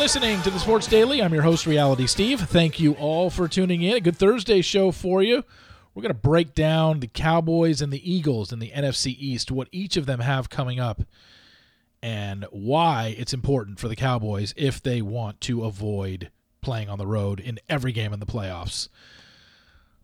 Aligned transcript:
listening 0.00 0.40
to 0.40 0.48
the 0.48 0.58
Sports 0.58 0.86
Daily. 0.86 1.22
I'm 1.22 1.34
your 1.34 1.42
host, 1.42 1.66
Reality 1.66 2.06
Steve. 2.06 2.40
Thank 2.40 2.80
you 2.80 2.94
all 2.94 3.28
for 3.28 3.46
tuning 3.46 3.82
in. 3.82 3.98
A 3.98 4.00
good 4.00 4.16
Thursday 4.16 4.62
show 4.62 4.92
for 4.92 5.22
you. 5.22 5.44
We're 5.94 6.00
going 6.00 6.14
to 6.14 6.18
break 6.18 6.54
down 6.54 7.00
the 7.00 7.06
Cowboys 7.06 7.82
and 7.82 7.92
the 7.92 8.10
Eagles 8.10 8.50
in 8.50 8.60
the 8.60 8.70
NFC 8.70 9.14
East, 9.18 9.50
what 9.50 9.68
each 9.70 9.98
of 9.98 10.06
them 10.06 10.20
have 10.20 10.48
coming 10.48 10.80
up, 10.80 11.02
and 12.02 12.46
why 12.50 13.14
it's 13.18 13.34
important 13.34 13.78
for 13.78 13.88
the 13.88 13.94
Cowboys 13.94 14.54
if 14.56 14.82
they 14.82 15.02
want 15.02 15.38
to 15.42 15.64
avoid 15.66 16.30
playing 16.62 16.88
on 16.88 16.96
the 16.96 17.06
road 17.06 17.38
in 17.38 17.60
every 17.68 17.92
game 17.92 18.14
in 18.14 18.20
the 18.20 18.26
playoffs. 18.26 18.88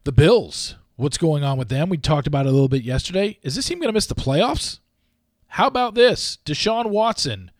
The 0.05 0.13
Bills, 0.13 0.75
what's 0.97 1.17
going 1.17 1.43
on 1.43 1.57
with 1.57 1.71
them? 1.71 1.89
We 1.89 1.97
talked 1.97 2.27
about 2.27 2.45
it 2.45 2.51
a 2.51 2.53
little 2.53 2.69
bit 2.69 2.83
yesterday. 2.83 3.39
Is 3.43 3.55
this 3.55 3.67
team 3.67 3.79
going 3.79 3.89
to 3.89 3.95
miss 3.95 4.07
the 4.07 4.15
playoffs? 4.15 4.79
How 5.47 5.67
about 5.67 5.95
this? 5.95 6.37
Deshaun 6.45 6.91
Watson 6.91 7.51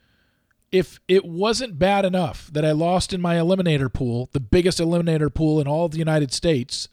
if 0.71 0.99
it 1.07 1.25
wasn't 1.25 1.79
bad 1.79 2.05
enough 2.05 2.49
that 2.51 2.65
I 2.65 2.71
lost 2.71 3.13
in 3.13 3.21
my 3.21 3.35
eliminator 3.35 3.91
pool, 3.91 4.29
the 4.33 4.39
biggest 4.39 4.79
eliminator 4.79 5.33
pool 5.33 5.61
in 5.61 5.67
all 5.67 5.85
of 5.85 5.91
the 5.91 5.99
United 5.99 6.33
States, 6.33 6.89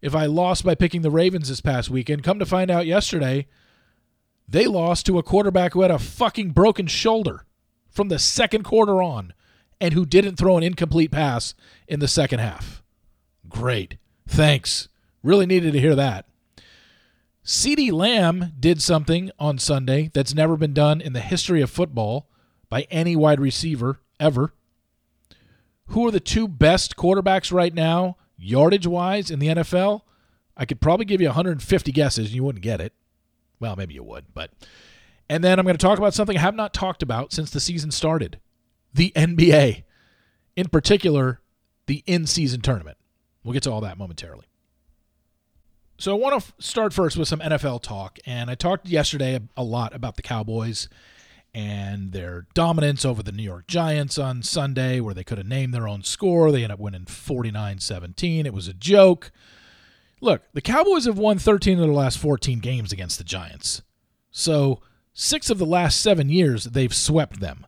if 0.00 0.14
I 0.14 0.26
lost 0.26 0.64
by 0.64 0.74
picking 0.74 1.02
the 1.02 1.10
Ravens 1.10 1.48
this 1.48 1.60
past 1.60 1.90
weekend, 1.90 2.24
come 2.24 2.38
to 2.38 2.46
find 2.46 2.70
out 2.70 2.86
yesterday, 2.86 3.46
they 4.48 4.66
lost 4.66 5.06
to 5.06 5.18
a 5.18 5.22
quarterback 5.22 5.72
who 5.72 5.82
had 5.82 5.90
a 5.90 5.98
fucking 5.98 6.50
broken 6.50 6.86
shoulder 6.86 7.44
from 7.90 8.08
the 8.08 8.18
second 8.18 8.64
quarter 8.64 9.02
on 9.02 9.32
and 9.80 9.94
who 9.94 10.06
didn't 10.06 10.36
throw 10.36 10.56
an 10.56 10.62
incomplete 10.62 11.12
pass 11.12 11.54
in 11.86 12.00
the 12.00 12.08
second 12.08 12.40
half. 12.40 12.82
Great. 13.48 13.96
Thanks. 14.26 14.88
Really 15.22 15.46
needed 15.46 15.72
to 15.72 15.80
hear 15.80 15.94
that. 15.94 16.26
CeeDee 17.44 17.92
Lamb 17.92 18.52
did 18.58 18.82
something 18.82 19.30
on 19.38 19.58
Sunday 19.58 20.10
that's 20.12 20.34
never 20.34 20.56
been 20.56 20.74
done 20.74 21.00
in 21.00 21.12
the 21.12 21.20
history 21.20 21.62
of 21.62 21.70
football 21.70 22.28
by 22.68 22.82
any 22.90 23.16
wide 23.16 23.40
receiver 23.40 24.00
ever. 24.20 24.54
Who 25.88 26.06
are 26.06 26.10
the 26.10 26.20
two 26.20 26.46
best 26.46 26.96
quarterbacks 26.96 27.52
right 27.52 27.72
now, 27.72 28.16
yardage 28.36 28.86
wise, 28.86 29.30
in 29.30 29.38
the 29.38 29.48
NFL? 29.48 30.02
I 30.56 30.64
could 30.64 30.80
probably 30.80 31.06
give 31.06 31.20
you 31.20 31.28
150 31.28 31.92
guesses 31.92 32.26
and 32.26 32.34
you 32.34 32.44
wouldn't 32.44 32.62
get 32.62 32.80
it. 32.80 32.92
Well, 33.60 33.76
maybe 33.76 33.94
you 33.94 34.02
would, 34.02 34.26
but. 34.34 34.50
And 35.30 35.44
then 35.44 35.58
I'm 35.58 35.66
going 35.66 35.76
to 35.76 35.86
talk 35.86 35.98
about 35.98 36.14
something 36.14 36.36
I 36.36 36.40
have 36.40 36.54
not 36.54 36.72
talked 36.72 37.02
about 37.02 37.32
since 37.32 37.50
the 37.50 37.60
season 37.60 37.90
started 37.90 38.40
the 38.94 39.12
NBA. 39.14 39.84
In 40.56 40.68
particular, 40.68 41.40
the 41.86 42.02
in 42.06 42.26
season 42.26 42.60
tournament. 42.60 42.96
We'll 43.44 43.52
get 43.52 43.62
to 43.64 43.70
all 43.70 43.80
that 43.82 43.98
momentarily. 43.98 44.46
So 45.98 46.12
I 46.12 46.18
want 46.18 46.42
to 46.42 46.52
start 46.62 46.92
first 46.92 47.16
with 47.16 47.28
some 47.28 47.40
NFL 47.40 47.82
talk. 47.82 48.18
And 48.24 48.50
I 48.50 48.54
talked 48.54 48.88
yesterday 48.88 49.40
a 49.56 49.64
lot 49.64 49.94
about 49.94 50.16
the 50.16 50.22
Cowboys 50.22 50.88
and 51.54 52.12
their 52.12 52.46
dominance 52.54 53.04
over 53.04 53.22
the 53.22 53.32
New 53.32 53.42
York 53.42 53.66
Giants 53.66 54.18
on 54.18 54.42
Sunday, 54.42 55.00
where 55.00 55.14
they 55.14 55.24
could 55.24 55.38
have 55.38 55.46
named 55.46 55.74
their 55.74 55.88
own 55.88 56.02
score. 56.02 56.52
They 56.52 56.62
end 56.62 56.72
up 56.72 56.78
winning 56.78 57.06
49 57.06 57.78
17. 57.78 58.46
It 58.46 58.54
was 58.54 58.68
a 58.68 58.74
joke. 58.74 59.30
Look, 60.20 60.42
the 60.52 60.60
Cowboys 60.60 61.04
have 61.04 61.18
won 61.18 61.38
13 61.38 61.78
of 61.78 61.86
the 61.86 61.92
last 61.92 62.18
14 62.18 62.58
games 62.58 62.92
against 62.92 63.18
the 63.18 63.24
Giants. 63.24 63.82
So, 64.30 64.82
six 65.12 65.48
of 65.50 65.58
the 65.58 65.66
last 65.66 66.00
seven 66.00 66.28
years, 66.28 66.64
they've 66.64 66.94
swept 66.94 67.40
them. 67.40 67.66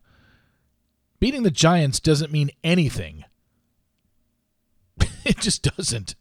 Beating 1.20 1.42
the 1.42 1.50
Giants 1.50 2.00
doesn't 2.00 2.32
mean 2.32 2.50
anything. 2.64 3.24
it 5.24 5.38
just 5.38 5.62
doesn't. 5.76 6.14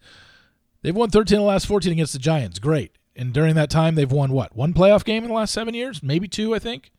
They've 0.81 0.95
won 0.95 1.09
13 1.09 1.37
of 1.37 1.41
the 1.41 1.47
last 1.47 1.67
14 1.67 1.91
against 1.91 2.13
the 2.13 2.19
Giants. 2.19 2.59
Great. 2.59 2.91
And 3.15 3.33
during 3.33 3.55
that 3.55 3.69
time, 3.69 3.95
they've 3.95 4.11
won 4.11 4.31
what? 4.31 4.55
One 4.55 4.73
playoff 4.73 5.03
game 5.03 5.23
in 5.23 5.29
the 5.29 5.35
last 5.35 5.53
seven 5.53 5.73
years? 5.73 6.01
Maybe 6.01 6.27
two, 6.27 6.55
I 6.55 6.59
think. 6.59 6.91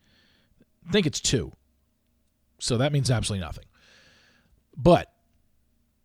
I 0.87 0.91
think 0.91 1.05
it's 1.05 1.19
two. 1.19 1.51
So 2.59 2.77
that 2.77 2.93
means 2.93 3.09
absolutely 3.09 3.45
nothing. 3.45 3.65
But 4.77 5.11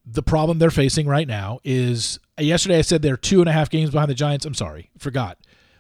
the 0.05 0.23
problem 0.23 0.59
they're 0.59 0.71
facing 0.71 1.07
right 1.07 1.27
now 1.27 1.59
is 1.65 2.19
yesterday 2.39 2.79
I 2.79 2.83
said 2.83 3.03
they're 3.03 3.17
two 3.17 3.41
and 3.41 3.49
a 3.49 3.53
half 3.53 3.71
games 3.71 3.91
behind 3.91 4.11
the 4.11 4.15
Giants. 4.15 4.47
I'm 4.47 4.55
sorry, 4.55 4.91
forgot. 4.99 5.39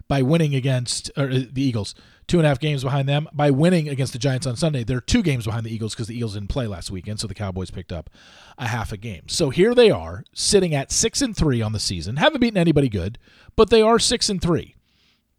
By 0.08 0.22
winning 0.22 0.54
against 0.54 1.10
uh, 1.16 1.26
the 1.26 1.62
Eagles, 1.62 1.94
two 2.28 2.38
and 2.38 2.46
a 2.46 2.48
half 2.48 2.60
games 2.60 2.84
behind 2.84 3.08
them. 3.08 3.28
By 3.32 3.50
winning 3.50 3.88
against 3.88 4.12
the 4.12 4.18
Giants 4.18 4.46
on 4.46 4.54
Sunday, 4.54 4.84
they're 4.84 5.00
two 5.00 5.22
games 5.22 5.46
behind 5.46 5.64
the 5.64 5.74
Eagles 5.74 5.94
because 5.94 6.06
the 6.06 6.16
Eagles 6.16 6.34
didn't 6.34 6.48
play 6.48 6.66
last 6.66 6.90
weekend, 6.90 7.18
so 7.18 7.26
the 7.26 7.34
Cowboys 7.34 7.70
picked 7.70 7.92
up 7.92 8.10
a 8.58 8.68
half 8.68 8.92
a 8.92 8.96
game. 8.96 9.22
So 9.28 9.50
here 9.50 9.74
they 9.74 9.90
are, 9.90 10.24
sitting 10.32 10.74
at 10.74 10.92
six 10.92 11.22
and 11.22 11.36
three 11.36 11.60
on 11.60 11.72
the 11.72 11.80
season. 11.80 12.16
Haven't 12.16 12.40
beaten 12.40 12.58
anybody 12.58 12.88
good, 12.88 13.18
but 13.56 13.70
they 13.70 13.82
are 13.82 13.98
six 13.98 14.28
and 14.28 14.40
three. 14.40 14.76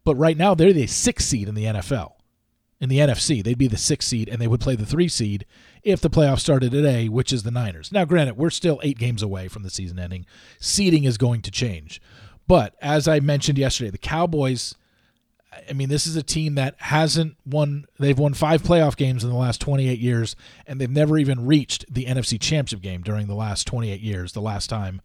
But 0.04 0.16
right 0.16 0.36
now 0.36 0.54
they're 0.54 0.72
the 0.72 0.86
sixth 0.86 1.28
seed 1.28 1.48
in 1.48 1.54
the 1.54 1.64
NFL 1.64 2.17
in 2.80 2.88
the 2.88 2.98
NFC. 2.98 3.42
They'd 3.42 3.58
be 3.58 3.68
the 3.68 3.76
sixth 3.76 4.08
seed, 4.08 4.28
and 4.28 4.40
they 4.40 4.46
would 4.46 4.60
play 4.60 4.76
the 4.76 4.86
three 4.86 5.08
seed 5.08 5.44
if 5.82 6.00
the 6.00 6.10
playoffs 6.10 6.40
started 6.40 6.70
today, 6.70 7.08
which 7.08 7.32
is 7.32 7.42
the 7.42 7.50
Niners. 7.50 7.92
Now, 7.92 8.04
granted, 8.04 8.36
we're 8.36 8.50
still 8.50 8.80
eight 8.82 8.98
games 8.98 9.22
away 9.22 9.48
from 9.48 9.62
the 9.62 9.70
season 9.70 9.98
ending. 9.98 10.26
Seeding 10.60 11.04
is 11.04 11.18
going 11.18 11.42
to 11.42 11.50
change. 11.50 12.00
But 12.46 12.74
as 12.80 13.06
I 13.08 13.20
mentioned 13.20 13.58
yesterday, 13.58 13.90
the 13.90 13.98
Cowboys. 13.98 14.74
I 15.68 15.72
mean, 15.72 15.88
this 15.88 16.06
is 16.06 16.14
a 16.14 16.22
team 16.22 16.54
that 16.56 16.74
hasn't 16.78 17.36
won. 17.44 17.86
They've 17.98 18.18
won 18.18 18.34
five 18.34 18.62
playoff 18.62 18.96
games 18.96 19.24
in 19.24 19.30
the 19.30 19.36
last 19.36 19.60
28 19.60 19.98
years, 19.98 20.36
and 20.66 20.80
they've 20.80 20.90
never 20.90 21.18
even 21.18 21.46
reached 21.46 21.92
the 21.92 22.04
NFC 22.04 22.38
Championship 22.40 22.80
game 22.80 23.02
during 23.02 23.26
the 23.26 23.34
last 23.34 23.66
28 23.66 24.00
years, 24.00 24.32
the 24.32 24.42
last 24.42 24.68
time 24.68 25.00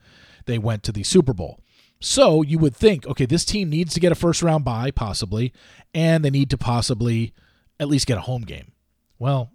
they 0.45 0.57
went 0.57 0.83
to 0.83 0.91
the 0.91 1.03
Super 1.03 1.33
Bowl. 1.33 1.59
So 1.99 2.41
you 2.41 2.59
would 2.59 2.75
think, 2.75 3.07
okay, 3.07 3.25
this 3.25 3.45
team 3.45 3.69
needs 3.69 3.93
to 3.93 4.01
get 4.01 4.11
a 4.11 4.15
first 4.15 4.43
round 4.43 4.65
bye, 4.65 4.91
possibly, 4.91 5.53
and 5.93 6.23
they 6.23 6.29
need 6.29 6.49
to 6.49 6.57
possibly 6.57 7.33
at 7.79 7.87
least 7.87 8.07
get 8.07 8.17
a 8.17 8.21
home 8.21 8.43
game. 8.43 8.71
Well, 9.19 9.51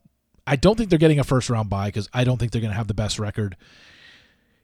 I 0.47 0.57
don't 0.57 0.77
think 0.77 0.91
they're 0.91 0.99
getting 0.99 1.19
a 1.19 1.25
first 1.25 1.51
round 1.51 1.69
bye 1.69 1.89
because 1.89 2.09
I 2.13 2.25
don't 2.25 2.39
think 2.39 2.53
they're 2.53 2.61
going 2.61 2.73
to 2.73 2.77
have 2.77 2.89
the 2.89 2.95
best 2.95 3.19
record 3.19 3.57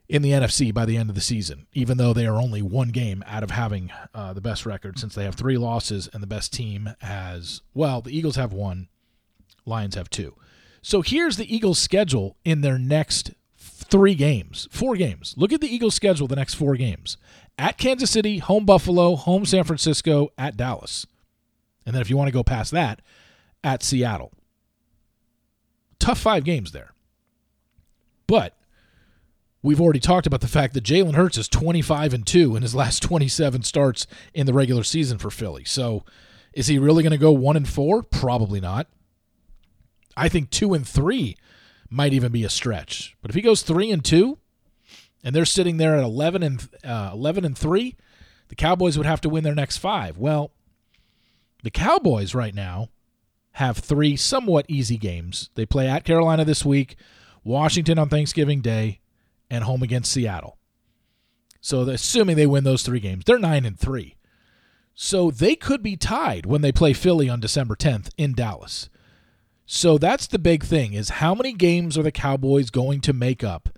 in 0.07 0.21
the 0.21 0.31
NFC 0.31 0.73
by 0.73 0.85
the 0.85 0.97
end 0.97 1.09
of 1.09 1.15
the 1.15 1.21
season, 1.21 1.67
even 1.73 1.97
though 1.97 2.13
they 2.13 2.27
are 2.27 2.39
only 2.39 2.61
one 2.61 2.89
game 2.89 3.23
out 3.25 3.43
of 3.43 3.51
having 3.51 3.91
uh, 4.13 4.33
the 4.33 4.41
best 4.41 4.65
record 4.65 4.99
since 4.99 5.15
they 5.15 5.23
have 5.23 5.35
three 5.35 5.57
losses 5.57 6.07
and 6.13 6.21
the 6.21 6.27
best 6.27 6.53
team 6.53 6.91
has, 7.01 7.61
well, 7.73 8.01
the 8.01 8.15
Eagles 8.15 8.35
have 8.35 8.53
one, 8.53 8.87
Lions 9.65 9.95
have 9.95 10.09
two. 10.09 10.35
So 10.81 11.01
here's 11.01 11.37
the 11.37 11.55
Eagles' 11.55 11.79
schedule 11.79 12.37
in 12.45 12.61
their 12.61 12.77
next 12.77 13.31
three 13.57 14.13
games, 14.13 14.67
four 14.71 14.95
games. 14.95 15.33
Look 15.37 15.51
at 15.51 15.61
the 15.61 15.73
Eagles' 15.73 15.95
schedule 15.95 16.27
the 16.27 16.35
next 16.35 16.53
four 16.53 16.75
games 16.75 17.17
at 17.57 17.77
Kansas 17.77 18.11
City, 18.11 18.37
home 18.37 18.65
Buffalo, 18.65 19.15
home 19.15 19.45
San 19.45 19.63
Francisco, 19.63 20.31
at 20.37 20.57
Dallas. 20.57 21.07
And 21.85 21.95
then 21.95 22.01
if 22.01 22.09
you 22.09 22.17
want 22.17 22.27
to 22.27 22.33
go 22.33 22.43
past 22.43 22.71
that, 22.71 23.01
at 23.65 23.81
Seattle. 23.81 24.31
Tough 25.97 26.19
five 26.19 26.43
games 26.43 26.71
there. 26.71 26.93
But 28.27 28.55
we've 29.63 29.81
already 29.81 29.99
talked 29.99 30.27
about 30.27 30.41
the 30.41 30.47
fact 30.47 30.75
that 30.75 30.83
Jalen 30.83 31.15
Hurts 31.15 31.37
is 31.37 31.49
25 31.49 32.13
and 32.13 32.27
2 32.27 32.55
in 32.55 32.61
his 32.61 32.75
last 32.75 32.99
27 33.03 33.63
starts 33.63 34.05
in 34.33 34.45
the 34.45 34.53
regular 34.53 34.83
season 34.83 35.17
for 35.17 35.31
Philly. 35.31 35.65
So 35.65 36.05
is 36.53 36.67
he 36.67 36.77
really 36.77 37.01
going 37.01 37.11
to 37.11 37.17
go 37.17 37.31
1 37.31 37.57
and 37.57 37.67
4? 37.67 38.03
Probably 38.03 38.61
not. 38.61 38.87
I 40.15 40.29
think 40.29 40.51
2 40.51 40.75
and 40.75 40.87
3 40.87 41.35
might 41.89 42.13
even 42.13 42.31
be 42.31 42.43
a 42.43 42.49
stretch. 42.49 43.17
But 43.21 43.31
if 43.31 43.35
he 43.35 43.41
goes 43.41 43.63
3 43.63 43.89
and 43.91 44.05
2 44.05 44.37
and 45.23 45.35
they're 45.35 45.43
sitting 45.43 45.77
there 45.77 45.95
at 45.95 46.03
11 46.03 46.43
and 46.43 46.69
uh, 46.83 47.09
11 47.13 47.43
and 47.43 47.57
3, 47.57 47.95
the 48.49 48.55
Cowboys 48.55 48.95
would 48.95 49.07
have 49.07 49.21
to 49.21 49.29
win 49.29 49.43
their 49.43 49.55
next 49.55 49.77
5. 49.77 50.19
Well, 50.19 50.51
the 51.63 51.71
Cowboys 51.71 52.35
right 52.35 52.53
now 52.53 52.89
have 53.55 53.77
three 53.77 54.17
somewhat 54.17 54.65
easy 54.67 54.97
games. 54.97 55.49
They 55.55 55.65
play 55.65 55.87
at 55.87 56.03
Carolina 56.03 56.43
this 56.43 56.65
week, 56.65 56.97
Washington 57.45 57.97
on 57.97 58.09
Thanksgiving 58.09 58.59
Day, 58.59 58.99
and 59.49 59.63
home 59.63 59.81
against 59.81 60.11
Seattle. 60.11 60.57
So 61.61 61.81
assuming 61.81 62.35
they 62.35 62.47
win 62.47 62.65
those 62.65 62.83
three 62.83 62.99
games, 62.99 63.23
they're 63.23 63.39
9 63.39 63.65
and 63.65 63.79
3. 63.79 64.17
So 64.93 65.31
they 65.31 65.55
could 65.55 65.81
be 65.81 65.95
tied 65.95 66.45
when 66.45 66.61
they 66.61 66.73
play 66.73 66.91
Philly 66.91 67.29
on 67.29 67.39
December 67.39 67.77
10th 67.77 68.09
in 68.17 68.33
Dallas. 68.33 68.89
So 69.65 69.97
that's 69.97 70.27
the 70.27 70.37
big 70.37 70.65
thing 70.65 70.91
is 70.91 71.09
how 71.09 71.33
many 71.33 71.53
games 71.53 71.97
are 71.97 72.03
the 72.03 72.11
Cowboys 72.11 72.69
going 72.69 72.99
to 73.01 73.13
make 73.13 73.41
up 73.41 73.69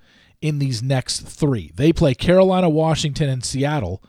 in 0.42 0.58
these 0.58 0.82
next 0.82 1.20
3? 1.20 1.72
They 1.76 1.94
play 1.94 2.16
Carolina, 2.16 2.68
Washington 2.68 3.30
and 3.30 3.46
Seattle. 3.46 4.02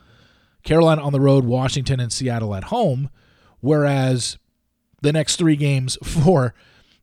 Carolina 0.63 1.03
on 1.03 1.13
the 1.13 1.21
road, 1.21 1.45
Washington 1.45 1.99
and 1.99 2.11
Seattle 2.11 2.55
at 2.55 2.65
home, 2.65 3.11
whereas 3.59 4.38
the 5.01 5.13
next 5.13 5.35
three 5.35 5.55
games 5.55 5.97
for 6.03 6.53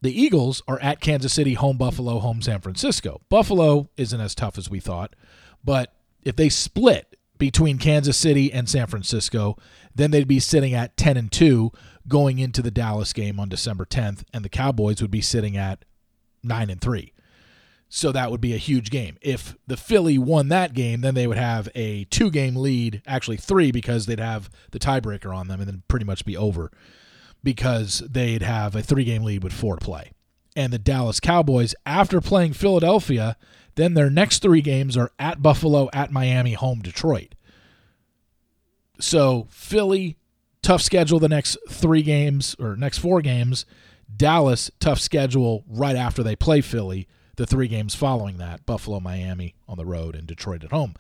the 0.02 0.22
Eagles 0.22 0.62
are 0.68 0.80
at 0.80 1.00
Kansas 1.00 1.32
City, 1.32 1.54
home 1.54 1.76
Buffalo, 1.76 2.18
home 2.18 2.42
San 2.42 2.60
Francisco. 2.60 3.20
Buffalo 3.28 3.88
isn't 3.96 4.20
as 4.20 4.34
tough 4.34 4.58
as 4.58 4.70
we 4.70 4.80
thought, 4.80 5.16
but 5.64 5.94
if 6.22 6.36
they 6.36 6.48
split 6.48 7.16
between 7.38 7.78
Kansas 7.78 8.16
City 8.16 8.52
and 8.52 8.68
San 8.68 8.86
Francisco, 8.86 9.56
then 9.94 10.10
they'd 10.10 10.28
be 10.28 10.40
sitting 10.40 10.74
at 10.74 10.96
10 10.96 11.16
and 11.16 11.32
2 11.32 11.70
going 12.08 12.38
into 12.38 12.62
the 12.62 12.70
Dallas 12.70 13.12
game 13.12 13.40
on 13.40 13.48
December 13.48 13.84
10th 13.84 14.22
and 14.32 14.44
the 14.44 14.48
Cowboys 14.48 15.02
would 15.02 15.10
be 15.10 15.20
sitting 15.20 15.56
at 15.56 15.84
9 16.42 16.70
and 16.70 16.80
3. 16.80 17.12
So 17.88 18.10
that 18.12 18.30
would 18.30 18.40
be 18.40 18.52
a 18.52 18.58
huge 18.58 18.90
game. 18.90 19.16
If 19.20 19.56
the 19.66 19.76
Philly 19.76 20.18
won 20.18 20.48
that 20.48 20.74
game, 20.74 21.02
then 21.02 21.14
they 21.14 21.26
would 21.26 21.36
have 21.38 21.68
a 21.74 22.04
two 22.04 22.30
game 22.30 22.56
lead, 22.56 23.00
actually 23.06 23.36
three, 23.36 23.70
because 23.70 24.06
they'd 24.06 24.18
have 24.18 24.50
the 24.72 24.80
tiebreaker 24.80 25.34
on 25.34 25.48
them 25.48 25.60
and 25.60 25.68
then 25.68 25.82
pretty 25.86 26.04
much 26.04 26.24
be 26.24 26.36
over 26.36 26.72
because 27.46 28.02
they'd 28.10 28.42
have 28.42 28.74
a 28.74 28.82
three 28.82 29.04
game 29.04 29.22
lead 29.22 29.42
with 29.44 29.52
four 29.54 29.76
to 29.76 29.84
play. 29.84 30.10
and 30.56 30.72
the 30.72 30.78
Dallas 30.78 31.20
Cowboys 31.20 31.74
after 31.86 32.20
playing 32.20 32.54
Philadelphia. 32.54 33.36
Then 33.76 33.94
their 33.94 34.08
next 34.10 34.40
three 34.40 34.62
games 34.62 34.96
are 34.96 35.12
at 35.18 35.42
Buffalo, 35.42 35.88
at 35.92 36.10
Miami, 36.10 36.54
home 36.54 36.80
Detroit. 36.80 37.34
So 38.98 39.46
Philly, 39.50 40.16
tough 40.62 40.80
schedule 40.82 41.18
the 41.20 41.28
next 41.28 41.58
three 41.68 42.02
games 42.02 42.56
or 42.58 42.74
next 42.74 42.98
four 42.98 43.20
games. 43.20 43.66
Dallas, 44.16 44.70
tough 44.80 44.98
schedule 44.98 45.62
right 45.68 45.96
after 45.96 46.22
they 46.22 46.34
play 46.36 46.62
Philly, 46.62 47.06
the 47.36 47.46
three 47.46 47.68
games 47.68 47.94
following 47.94 48.38
that 48.38 48.64
Buffalo, 48.64 48.98
Miami 48.98 49.54
on 49.68 49.76
the 49.76 49.84
road, 49.84 50.14
and 50.16 50.26
Detroit 50.26 50.64
at 50.64 50.70
home. 50.72 50.94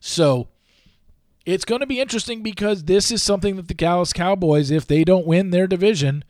So 0.00 0.48
it's 1.44 1.64
going 1.64 1.80
to 1.80 1.86
be 1.86 2.00
interesting 2.00 2.42
because 2.42 2.84
this 2.84 3.10
is 3.10 3.22
something 3.22 3.56
that 3.56 3.68
the 3.68 3.74
Dallas 3.74 4.12
Cowboys, 4.12 4.70
if 4.70 4.86
they 4.86 5.04
don't 5.04 5.26
win 5.26 5.50
their 5.50 5.66
division, 5.66 6.24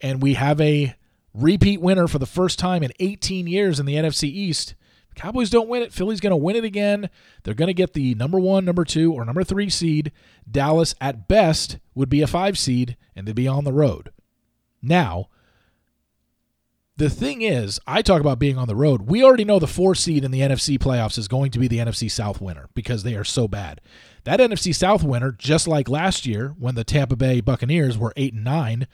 and 0.00 0.22
we 0.22 0.34
have 0.34 0.60
a 0.60 0.94
repeat 1.32 1.80
winner 1.80 2.08
for 2.08 2.18
the 2.18 2.26
first 2.26 2.58
time 2.58 2.82
in 2.82 2.92
18 2.98 3.46
years 3.46 3.78
in 3.78 3.86
the 3.86 3.94
NFC 3.94 4.24
East, 4.24 4.74
Cowboys 5.14 5.48
don't 5.48 5.68
win 5.68 5.82
it. 5.82 5.94
Philly's 5.94 6.20
going 6.20 6.30
to 6.30 6.36
win 6.36 6.56
it 6.56 6.64
again. 6.64 7.08
They're 7.42 7.54
going 7.54 7.68
to 7.68 7.74
get 7.74 7.94
the 7.94 8.14
number 8.14 8.38
one, 8.38 8.64
number 8.64 8.84
two, 8.84 9.12
or 9.12 9.24
number 9.24 9.42
three 9.42 9.70
seed. 9.70 10.12
Dallas, 10.48 10.94
at 11.00 11.26
best, 11.26 11.78
would 11.94 12.10
be 12.10 12.20
a 12.20 12.26
five 12.26 12.58
seed, 12.58 12.96
and 13.16 13.26
they'd 13.26 13.34
be 13.34 13.48
on 13.48 13.64
the 13.64 13.72
road. 13.72 14.12
Now, 14.82 15.28
the 16.98 17.08
thing 17.08 17.42
is, 17.42 17.80
I 17.86 18.02
talk 18.02 18.20
about 18.20 18.38
being 18.38 18.58
on 18.58 18.68
the 18.68 18.76
road. 18.76 19.02
We 19.02 19.24
already 19.24 19.44
know 19.44 19.58
the 19.58 19.66
four 19.66 19.94
seed 19.94 20.22
in 20.22 20.30
the 20.30 20.40
NFC 20.40 20.78
playoffs 20.78 21.18
is 21.18 21.28
going 21.28 21.50
to 21.52 21.58
be 21.58 21.68
the 21.68 21.78
NFC 21.78 22.10
South 22.10 22.40
winner 22.40 22.68
because 22.74 23.02
they 23.02 23.14
are 23.14 23.24
so 23.24 23.48
bad. 23.48 23.80
That 24.26 24.40
NFC 24.40 24.74
South 24.74 25.04
winner, 25.04 25.30
just 25.30 25.68
like 25.68 25.88
last 25.88 26.26
year 26.26 26.52
when 26.58 26.74
the 26.74 26.82
Tampa 26.82 27.14
Bay 27.14 27.40
Buccaneers 27.40 27.96
were 27.96 28.12
eight 28.16 28.34
and 28.34 28.42
nine, 28.42 28.88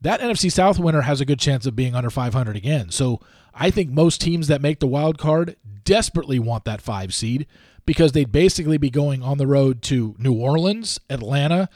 that 0.00 0.20
NFC 0.20 0.50
South 0.50 0.78
winner 0.78 1.02
has 1.02 1.20
a 1.20 1.26
good 1.26 1.38
chance 1.38 1.66
of 1.66 1.76
being 1.76 1.94
under 1.94 2.08
500 2.08 2.56
again. 2.56 2.90
So 2.90 3.20
I 3.52 3.68
think 3.70 3.90
most 3.90 4.22
teams 4.22 4.48
that 4.48 4.62
make 4.62 4.80
the 4.80 4.86
wild 4.86 5.18
card 5.18 5.56
desperately 5.84 6.38
want 6.38 6.64
that 6.64 6.80
five 6.80 7.12
seed 7.12 7.46
because 7.84 8.12
they'd 8.12 8.32
basically 8.32 8.78
be 8.78 8.88
going 8.88 9.22
on 9.22 9.36
the 9.36 9.46
road 9.46 9.82
to 9.82 10.14
New 10.18 10.32
Orleans, 10.32 10.98
Atlanta, 11.10 11.68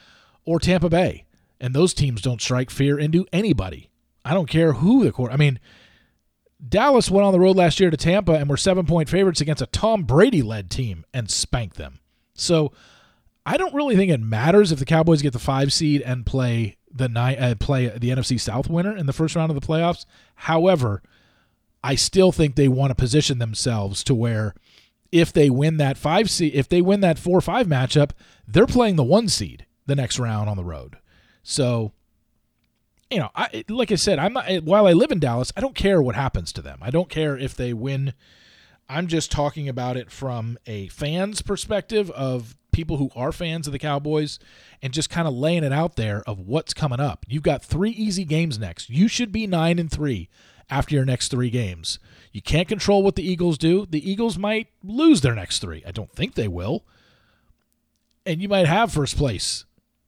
or 0.43 0.59
Tampa 0.59 0.89
Bay. 0.89 1.25
And 1.61 1.75
those 1.75 1.93
teams 1.93 2.23
don't 2.23 2.41
strike 2.41 2.71
fear 2.71 2.97
into 2.97 3.27
anybody. 3.31 3.91
I 4.25 4.33
don't 4.33 4.49
care 4.49 4.73
who 4.73 5.03
the 5.03 5.11
court. 5.11 5.31
I 5.31 5.37
mean, 5.37 5.59
Dallas 6.67 7.11
went 7.11 7.23
on 7.27 7.33
the 7.33 7.39
road 7.39 7.55
last 7.55 7.79
year 7.79 7.91
to 7.91 7.97
Tampa 7.97 8.33
and 8.33 8.49
were 8.49 8.57
seven 8.57 8.87
point 8.87 9.09
favorites 9.09 9.41
against 9.41 9.61
a 9.61 9.67
Tom 9.67 10.05
Brady 10.05 10.41
led 10.41 10.71
team 10.71 11.05
and 11.13 11.29
spanked 11.29 11.77
them. 11.77 11.99
So 12.39 12.71
I 13.45 13.57
don't 13.57 13.73
really 13.73 13.95
think 13.95 14.11
it 14.11 14.21
matters 14.21 14.71
if 14.71 14.79
the 14.79 14.85
Cowboys 14.85 15.21
get 15.21 15.33
the 15.33 15.39
five 15.39 15.73
seed 15.73 16.01
and 16.01 16.25
play 16.25 16.77
the 16.91 17.07
night 17.07 17.39
uh, 17.39 17.55
play 17.55 17.87
the 17.87 18.09
NFC 18.09 18.39
South 18.39 18.69
winner 18.69 18.95
in 18.95 19.05
the 19.05 19.13
first 19.13 19.35
round 19.35 19.51
of 19.51 19.59
the 19.59 19.65
playoffs. 19.65 20.05
However, 20.35 21.01
I 21.83 21.95
still 21.95 22.31
think 22.31 22.55
they 22.55 22.67
want 22.67 22.91
to 22.91 22.95
position 22.95 23.39
themselves 23.39 24.03
to 24.05 24.15
where 24.15 24.53
if 25.11 25.31
they 25.33 25.49
win 25.49 25.77
that 25.77 25.97
five 25.97 26.29
seed, 26.29 26.53
if 26.53 26.69
they 26.69 26.81
win 26.81 27.01
that 27.01 27.19
four 27.19 27.41
five 27.41 27.67
matchup, 27.67 28.11
they're 28.47 28.67
playing 28.67 28.95
the 28.95 29.03
one 29.03 29.27
seed 29.27 29.65
the 29.85 29.95
next 29.95 30.19
round 30.19 30.49
on 30.49 30.57
the 30.57 30.63
road. 30.63 30.97
So, 31.43 31.93
you 33.09 33.19
know, 33.19 33.29
I 33.35 33.63
like 33.69 33.91
I 33.91 33.95
said, 33.95 34.19
I'm 34.19 34.33
not. 34.33 34.63
While 34.63 34.85
I 34.85 34.93
live 34.93 35.11
in 35.11 35.19
Dallas, 35.19 35.51
I 35.55 35.61
don't 35.61 35.75
care 35.75 36.01
what 36.01 36.15
happens 36.15 36.53
to 36.53 36.61
them. 36.61 36.79
I 36.81 36.91
don't 36.91 37.09
care 37.09 37.37
if 37.37 37.55
they 37.55 37.73
win. 37.73 38.13
I'm 38.89 39.05
just 39.05 39.31
talking 39.31 39.69
about 39.69 39.97
it 39.97 40.11
from 40.11 40.57
a 40.65 40.87
fan's 40.87 41.43
perspective 41.43 42.09
of 42.11 42.57
people 42.71 42.97
who 42.97 43.11
are 43.15 43.31
fans 43.31 43.67
of 43.67 43.73
the 43.73 43.79
Cowboys 43.79 44.39
and 44.81 44.91
just 44.91 45.11
kind 45.11 45.27
of 45.27 45.33
laying 45.35 45.63
it 45.63 45.71
out 45.71 45.95
there 45.95 46.23
of 46.25 46.39
what's 46.39 46.73
coming 46.73 46.99
up. 46.99 47.23
You've 47.27 47.43
got 47.43 47.63
three 47.63 47.91
easy 47.91 48.25
games 48.25 48.57
next. 48.57 48.89
You 48.89 49.07
should 49.07 49.31
be 49.31 49.45
nine 49.45 49.77
and 49.77 49.91
three 49.91 50.27
after 50.71 50.95
your 50.95 51.05
next 51.05 51.29
three 51.29 51.51
games. 51.51 51.99
You 52.31 52.41
can't 52.41 52.67
control 52.67 53.03
what 53.03 53.15
the 53.15 53.27
Eagles 53.27 53.59
do. 53.59 53.85
The 53.85 54.09
Eagles 54.09 54.37
might 54.39 54.67
lose 54.83 55.21
their 55.21 55.35
next 55.35 55.59
three. 55.59 55.83
I 55.85 55.91
don't 55.91 56.11
think 56.11 56.33
they 56.33 56.47
will. 56.47 56.83
And 58.25 58.41
you 58.41 58.49
might 58.49 58.67
have 58.67 58.91
first 58.91 59.17
place. 59.17 59.65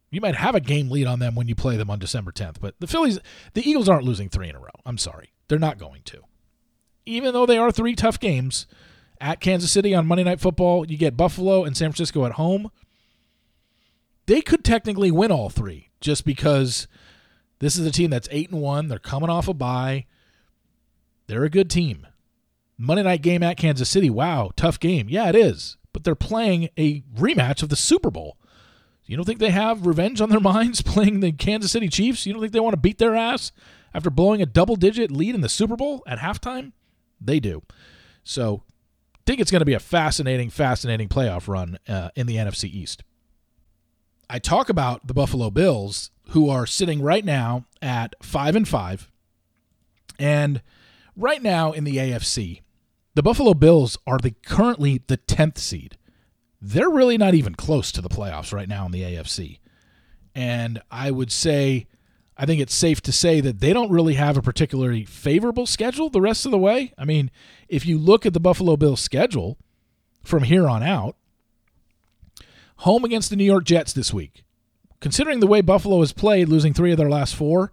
You 0.10 0.22
might 0.22 0.36
have 0.36 0.56
a 0.56 0.60
game 0.60 0.90
lead 0.90 1.08
on 1.08 1.20
them 1.20 1.36
when 1.36 1.48
you 1.48 1.56
play 1.56 1.78
them 1.78 1.90
on 1.90 2.00
December 2.00 2.32
10th. 2.32 2.58
But 2.60 2.76
the 2.80 2.88
Phillies, 2.88 3.20
the 3.54 3.68
Eagles 3.68 3.90
aren't 3.90 4.06
losing 4.06 4.30
three 4.30 4.50
in 4.50 4.56
a 4.56 4.60
row. 4.60 4.70
I'm 4.86 4.98
sorry. 4.98 5.34
They're 5.48 5.60
not 5.60 5.78
going 5.78 6.02
to. 6.06 6.24
Even 7.06 7.34
though 7.34 7.46
they 7.46 7.58
are 7.58 7.72
three 7.72 7.96
tough 7.96 8.20
games 8.20 8.68
at 9.20 9.40
Kansas 9.40 9.72
City 9.72 9.94
on 9.94 10.08
Monday 10.08 10.24
Night 10.24 10.40
Football, 10.40 10.90
you 10.90 10.98
get 10.98 11.18
Buffalo 11.18 11.64
and 11.64 11.76
San 11.76 11.90
Francisco 11.92 12.26
at 12.26 12.34
home. 12.34 12.72
They 14.26 14.42
could 14.42 14.64
technically 14.64 15.12
win 15.12 15.32
all 15.32 15.50
three 15.50 15.90
just 16.00 16.26
because 16.26 16.88
this 17.60 17.78
is 17.78 17.86
a 17.86 17.92
team 17.92 18.10
that's 18.10 18.28
8 18.32 18.52
and 18.52 18.62
1. 18.62 18.88
They're 18.88 19.00
coming 19.00 19.30
off 19.30 19.48
a 19.48 19.54
bye. 19.54 20.06
They're 21.28 21.44
a 21.44 21.50
good 21.50 21.70
team. 21.70 22.08
Monday 22.78 23.04
night 23.04 23.22
game 23.22 23.44
at 23.44 23.58
Kansas 23.58 23.90
City. 23.90 24.10
Wow, 24.10 24.52
tough 24.56 24.80
game. 24.80 25.08
Yeah, 25.10 25.30
it 25.30 25.36
is. 25.36 25.78
But 25.94 26.04
they're 26.04 26.16
playing 26.16 26.70
a 26.78 27.02
rematch 27.16 27.62
of 27.62 27.70
the 27.70 27.76
Super 27.76 28.10
Bowl. 28.10 28.38
You 29.06 29.16
don't 29.18 29.26
think 29.26 29.40
they 29.40 29.52
have 29.52 29.86
revenge 29.86 30.22
on 30.22 30.30
their 30.30 30.40
minds 30.42 30.82
playing 30.82 31.20
the 31.20 31.32
Kansas 31.32 31.72
City 31.72 31.90
Chiefs? 31.90 32.26
You 32.26 32.34
don't 32.34 32.42
think 32.42 32.54
they 32.54 32.60
want 32.60 32.74
to 32.74 32.82
beat 32.82 32.98
their 32.98 33.16
ass 33.16 33.52
after 33.94 34.10
blowing 34.10 34.42
a 34.42 34.46
double 34.46 34.76
digit 34.76 35.12
lead 35.12 35.36
in 35.36 35.42
the 35.42 35.50
Super 35.50 35.76
Bowl 35.76 36.02
at 36.08 36.20
halftime? 36.20 36.72
They 37.22 37.40
do. 37.40 37.64
So, 38.24 38.64
I 39.16 39.20
think 39.26 39.40
it's 39.40 39.52
going 39.52 39.62
to 39.62 39.66
be 39.66 39.76
a 39.76 39.80
fascinating, 39.80 40.50
fascinating 40.50 41.08
playoff 41.08 41.48
run 41.48 41.78
uh, 41.88 42.10
in 42.16 42.26
the 42.26 42.38
NFC 42.38 42.66
East. 42.66 43.04
I 44.30 44.40
talk 44.40 44.70
about 44.70 45.06
the 45.08 45.14
Buffalo 45.14 45.52
Bills, 45.52 46.10
who 46.30 46.50
are 46.50 46.66
sitting 46.66 47.02
right 47.02 47.24
now 47.24 47.66
at 47.82 48.16
five 48.24 48.56
and 48.56 48.68
five, 48.68 49.12
and 50.18 50.62
right 51.16 51.42
now 51.42 51.72
in 51.72 51.84
the 51.84 51.98
AFC, 51.98 52.62
the 53.14 53.24
Buffalo 53.24 53.54
Bills 53.54 53.98
are 54.08 54.18
the 54.18 54.32
currently 54.46 55.04
the 55.08 55.18
10th 55.18 55.58
seed. 55.58 55.98
They're 56.62 56.90
really 56.90 57.18
not 57.18 57.34
even 57.34 57.56
close 57.56 57.92
to 57.92 58.02
the 58.02 58.10
playoffs 58.10 58.54
right 58.54 58.70
now 58.70 58.86
in 58.86 58.92
the 58.92 59.02
AFC. 59.02 59.60
And 60.34 60.82
I 60.90 61.12
would 61.12 61.32
say 61.32 61.88
I 62.42 62.48
think 62.48 62.60
it's 62.60 62.74
safe 62.74 63.02
to 63.02 63.12
say 63.12 63.40
that 63.40 63.60
they 63.60 63.72
don't 63.72 63.92
really 63.92 64.16
have 64.16 64.36
a 64.36 64.42
particularly 64.42 65.06
favorable 65.06 65.68
schedule 65.68 66.10
the 66.10 66.20
rest 66.20 66.44
of 66.44 66.52
the 66.52 66.58
way. 66.58 66.92
I 66.98 67.06
mean, 67.06 67.30
if 67.70 67.86
you 67.86 68.00
look 68.00 68.26
at 68.26 68.34
the 68.34 68.40
Buffalo 68.40 68.76
Bills 68.76 69.00
schedule 69.00 69.60
from 70.24 70.42
here 70.42 70.68
on 70.68 70.82
out, 70.82 71.16
home 72.78 73.06
against 73.06 73.30
the 73.30 73.36
New 73.36 73.44
York 73.44 73.64
Jets 73.64 73.94
this 73.94 74.12
week. 74.12 74.44
Considering 75.02 75.40
the 75.40 75.46
way 75.46 75.62
Buffalo 75.62 76.00
has 76.00 76.14
played, 76.14 76.50
losing 76.50 76.74
3 76.74 76.94
of 76.94 76.98
their 76.98 77.12
last 77.12 77.36
4, 77.36 77.72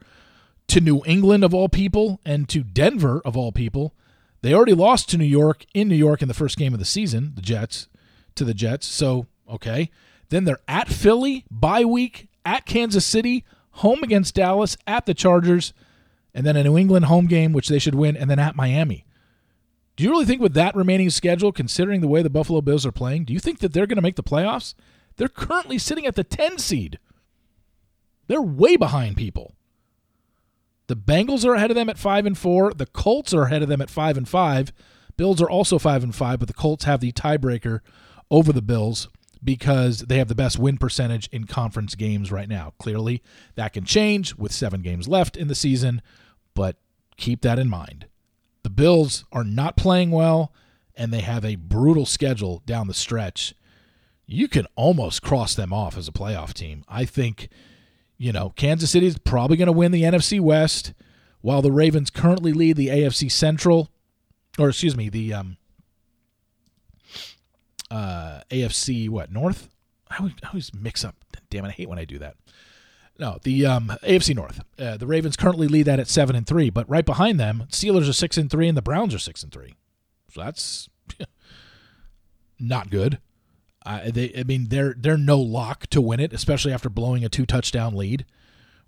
to 0.67 0.81
New 0.83 1.01
England 1.07 1.45
of 1.45 1.55
all 1.55 1.71
people 1.71 2.21
and 2.27 2.47
to 2.51 2.63
Denver 2.63 3.23
of 3.25 3.39
all 3.39 3.53
people. 3.53 3.95
They 4.43 4.53
already 4.53 4.75
lost 4.75 5.09
to 5.09 5.17
New 5.17 5.25
York 5.25 5.65
in 5.73 5.89
New 5.89 5.97
York 5.97 6.21
in 6.21 6.29
the 6.29 6.35
first 6.35 6.59
game 6.59 6.75
of 6.75 6.79
the 6.79 6.85
season, 6.85 7.33
the 7.37 7.41
Jets, 7.41 7.89
to 8.35 8.45
the 8.45 8.53
Jets. 8.53 8.87
So, 8.87 9.29
okay. 9.51 9.91
Then 10.29 10.45
they're 10.45 10.61
at 10.69 10.89
Philly, 10.89 11.47
bye 11.51 11.87
week, 11.87 12.29
at 12.45 12.67
Kansas 12.67 13.07
City, 13.07 13.47
home 13.79 14.03
against 14.03 14.35
Dallas, 14.35 14.77
at 14.87 15.07
the 15.07 15.15
Chargers, 15.15 15.73
and 16.35 16.47
then 16.47 16.57
a 16.57 16.65
New 16.65 16.77
England 16.77 17.07
home 17.07 17.27
game, 17.27 17.53
which 17.53 17.69
they 17.69 17.79
should 17.79 17.95
win, 17.95 18.17
and 18.17 18.31
then 18.31 18.39
at 18.39 18.57
Miami. 18.57 19.05
Do 19.97 20.05
you 20.05 20.11
really 20.11 20.25
think 20.25 20.41
with 20.41 20.55
that 20.55 20.77
remaining 20.77 21.11
schedule, 21.11 21.51
considering 21.51 22.01
the 22.01 22.09
way 22.09 22.23
the 22.23 22.31
Buffalo 22.31 22.61
Bills 22.61 22.87
are 22.87 22.93
playing, 22.93 23.25
do 23.25 23.33
you 23.33 23.41
think 23.41 23.59
that 23.59 23.73
they're 23.73 23.87
going 23.87 23.97
to 23.97 24.03
make 24.03 24.17
the 24.17 24.23
playoffs? 24.23 24.75
They're 25.17 25.29
currently 25.29 25.79
sitting 25.79 26.07
at 26.07 26.15
the 26.15 26.23
10 26.23 26.59
seed. 26.59 26.99
They're 28.29 28.43
way 28.43 28.77
behind 28.77 29.17
people. 29.17 29.55
The 30.87 30.97
Bengals 30.97 31.45
are 31.45 31.55
ahead 31.55 31.71
of 31.71 31.75
them 31.75 31.89
at 31.89 31.99
five 31.99 32.27
and 32.27 32.39
four. 32.39 32.73
The 32.73 32.87
Colts 32.87 33.35
are 33.35 33.43
ahead 33.43 33.63
of 33.63 33.69
them 33.69 33.83
at 33.83 33.91
five 33.91 34.17
and 34.17 34.29
five. 34.29 34.73
Bills 35.17 35.43
are 35.43 35.51
also 35.51 35.79
five 35.79 36.03
and 36.03 36.15
five, 36.15 36.39
but 36.39 36.49
the 36.49 36.55
Colts 36.55 36.85
have 36.85 37.01
the 37.01 37.13
tiebreaker 37.13 37.81
over 38.31 38.53
the 38.53 38.63
Bills 38.63 39.09
because 39.43 40.01
they 40.01 40.19
have 40.19 40.29
the 40.29 40.35
best 40.35 40.59
win 40.59 40.79
percentage 40.79 41.29
in 41.29 41.45
conference 41.45 41.95
games 41.95 42.33
right 42.33 42.49
now. 42.49 42.75
Clearly, 42.79 43.23
that 43.55 43.73
can 43.73 43.85
change 43.85 44.35
with 44.37 44.53
seven 44.53 44.83
games 44.83 45.09
left 45.09 45.37
in 45.37 45.49
the 45.49 45.55
season, 45.55 46.03
but 46.55 46.77
keep 47.17 47.43
that 47.43 47.59
in 47.59 47.69
mind. 47.69 48.07
The 48.63 48.71
Bills 48.71 49.25
are 49.33 49.45
not 49.45 49.77
playing 49.77 50.11
well, 50.11 50.53
and 50.97 51.13
they 51.13 51.21
have 51.21 51.45
a 51.45 51.57
brutal 51.57 52.07
schedule 52.07 52.63
down 52.67 52.89
the 52.89 52.95
stretch. 52.95 53.55
You 54.27 54.49
can 54.49 54.67
almost 54.75 55.23
cross 55.23 55.55
them 55.55 55.73
off 55.73 55.97
as 55.97 56.09
a 56.09 56.13
playoff 56.13 56.53
team. 56.53 56.85
I 56.89 57.05
think 57.05 57.49
you 58.19 58.33
know, 58.33 58.53
Kansas 58.57 58.91
City 58.91 59.07
is 59.07 59.17
probably 59.17 59.57
going 59.57 59.67
to 59.67 59.73
win 59.73 59.93
the 59.93 60.03
NFC 60.03 60.41
West, 60.41 60.93
while 61.41 61.63
the 61.63 61.73
Ravens 61.73 62.11
currently 62.11 62.53
lead 62.53 62.77
the 62.77 62.89
AFC 62.89 63.31
Central, 63.31 63.91
or 64.59 64.69
excuse 64.69 64.97
me, 64.97 65.09
the 65.09 65.33
um, 65.33 65.57
uh, 67.91 68.41
AFC 68.51 69.09
what 69.09 69.31
North? 69.33 69.69
I 70.11 70.17
always, 70.19 70.35
I 70.43 70.49
always 70.49 70.73
mix 70.75 71.05
up. 71.05 71.17
Damn 71.51 71.65
it, 71.65 71.69
I 71.69 71.73
hate 71.73 71.89
when 71.89 71.99
I 71.99 72.05
do 72.05 72.19
that. 72.19 72.37
No, 73.19 73.39
the 73.43 73.67
um, 73.67 73.93
AFC 74.05 74.35
North. 74.35 74.61
Uh, 74.79 74.97
the 74.97 75.07
Ravens 75.07 75.37
currently 75.37 75.67
lead 75.67 75.85
that 75.85 75.99
at 75.99 76.07
seven 76.09 76.37
and 76.37 76.47
three, 76.47 76.71
but 76.71 76.89
right 76.89 77.05
behind 77.05 77.41
them, 77.41 77.65
Steelers 77.71 78.09
are 78.09 78.13
six 78.13 78.37
and 78.37 78.49
three, 78.51 78.69
and 78.69 78.77
the 78.77 78.83
Browns 78.83 79.13
are 79.15 79.19
six 79.19 79.43
and 79.43 79.51
three. 79.53 79.75
So 80.31 80.41
that's 80.43 80.89
not 82.61 82.91
good. 82.91 83.19
Uh, 83.85 84.11
they, 84.13 84.33
I 84.39 84.45
mean, 84.45 84.69
they're 84.69 84.95
they're 84.97 85.17
no 85.19 85.39
lock 85.39 85.87
to 85.89 86.01
win 86.01 86.21
it, 86.21 86.33
especially 86.33 86.73
after 86.73 86.89
blowing 86.89 87.25
a 87.25 87.29
two 87.29 87.47
touchdown 87.47 87.95
lead. 87.97 88.25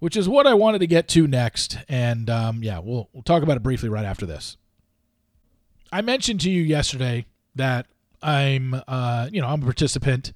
which 0.00 0.16
is 0.16 0.28
what 0.28 0.46
I 0.46 0.54
wanted 0.54 0.80
to 0.80 0.86
get 0.86 1.06
to 1.08 1.26
next. 1.26 1.78
And 1.88 2.28
um, 2.28 2.62
yeah, 2.64 2.80
we'll 2.80 3.08
we'll 3.12 3.22
talk 3.22 3.42
about 3.42 3.56
it 3.56 3.62
briefly 3.62 3.88
right 3.88 4.04
after 4.04 4.26
this. 4.26 4.56
I 5.92 6.02
mentioned 6.02 6.40
to 6.40 6.50
you 6.50 6.62
yesterday 6.62 7.26
that 7.54 7.86
I'm, 8.22 8.82
uh, 8.86 9.28
you 9.32 9.40
know, 9.40 9.48
I'm 9.48 9.62
a 9.62 9.64
participant 9.64 10.32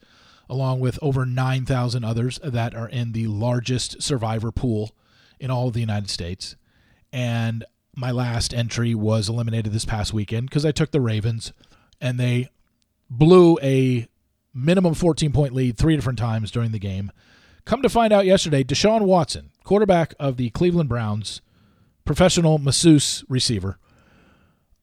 along 0.49 0.81
with 0.81 0.99
over 1.03 1.25
9,000 1.25 2.05
others 2.05 2.39
that 2.43 2.75
are 2.75 2.89
in 2.89 3.13
the 3.13 3.27
largest 3.27 4.03
survivor 4.03 4.53
pool 4.53 4.93
in 5.41 5.51
all 5.51 5.69
of 5.69 5.75
the 5.75 5.81
United 5.81 6.11
States. 6.11 6.57
And 7.13 7.65
my 7.97 8.11
last 8.11 8.53
entry 8.53 8.95
was 8.95 9.29
eliminated 9.29 9.73
this 9.73 9.85
past 9.85 10.13
weekend 10.13 10.49
because 10.49 10.65
I 10.65 10.73
took 10.73 10.91
the 10.91 11.01
Ravens 11.01 11.53
and 12.01 12.19
they 12.19 12.51
blew 13.09 13.59
a 13.63 14.09
minimum 14.53 14.95
14 14.95 15.33
point 15.33 15.55
lead 15.55 15.77
three 15.77 15.97
different 15.97 16.19
times 16.19 16.51
during 16.51 16.73
the 16.73 16.79
game. 16.79 17.11
Come 17.65 17.83
to 17.83 17.89
find 17.89 18.13
out 18.13 18.27
yesterday, 18.27 18.63
Deshaun 18.63 19.03
Watson, 19.03 19.51
quarterback 19.65 20.15
of 20.19 20.37
the 20.37 20.51
Cleveland 20.51 20.89
Browns, 20.89 21.41
professional 22.05 22.59
masseuse 22.59 23.25
receiver, 23.29 23.79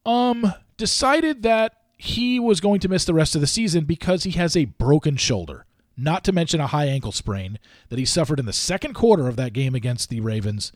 um, 0.06 0.54
decided 0.78 1.44
that 1.44 1.81
he 2.04 2.40
was 2.40 2.62
going 2.62 2.80
to 2.80 2.90
miss 2.90 3.06
the 3.06 3.14
rest 3.14 3.36
of 3.36 3.42
the 3.42 3.48
season 3.48 3.86
because 3.86 4.24
he 4.24 4.32
has 4.32 4.58
a 4.58 4.66
broken 4.66 5.16
shoulder, 5.18 5.68
not 5.96 6.24
to 6.24 6.32
mention 6.32 6.60
a 6.60 6.66
high 6.66 6.88
ankle 6.88 7.12
sprain 7.12 7.60
that 7.90 8.00
he 8.00 8.06
suffered 8.06 8.40
in 8.40 8.48
the 8.48 8.54
second 8.54 8.96
quarter 8.96 9.28
of 9.28 9.36
that 9.36 9.54
game 9.54 9.76
against 9.76 10.10
the 10.10 10.20
Ravens. 10.20 10.72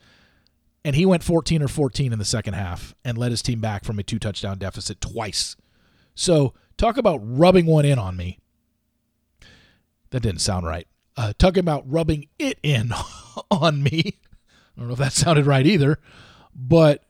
And 0.83 0.95
he 0.95 1.03
went 1.03 1.23
14 1.23 1.63
or 1.63 1.67
14 1.67 2.13
in 2.13 2.19
the 2.19 2.25
second 2.25 2.53
half 2.53 2.93
and 3.03 3.17
led 3.17 3.31
his 3.31 3.41
team 3.41 3.59
back 3.59 3.83
from 3.83 3.97
a 3.97 4.03
two 4.03 4.19
touchdown 4.19 4.59
deficit 4.59 5.01
twice. 5.01 5.55
So, 6.13 6.53
talk 6.77 6.95
about 6.95 7.21
rubbing 7.23 7.65
one 7.65 7.85
in 7.85 7.97
on 7.97 8.15
me. 8.15 8.37
That 10.11 10.19
didn't 10.19 10.41
sound 10.41 10.67
right. 10.67 10.87
Uh, 11.17 11.33
talking 11.39 11.61
about 11.61 11.91
rubbing 11.91 12.27
it 12.37 12.59
in 12.61 12.91
on 13.49 13.81
me. 13.81 14.19
I 14.77 14.79
don't 14.79 14.89
know 14.89 14.93
if 14.93 14.99
that 14.99 15.13
sounded 15.13 15.47
right 15.47 15.65
either. 15.65 15.97
But 16.53 17.03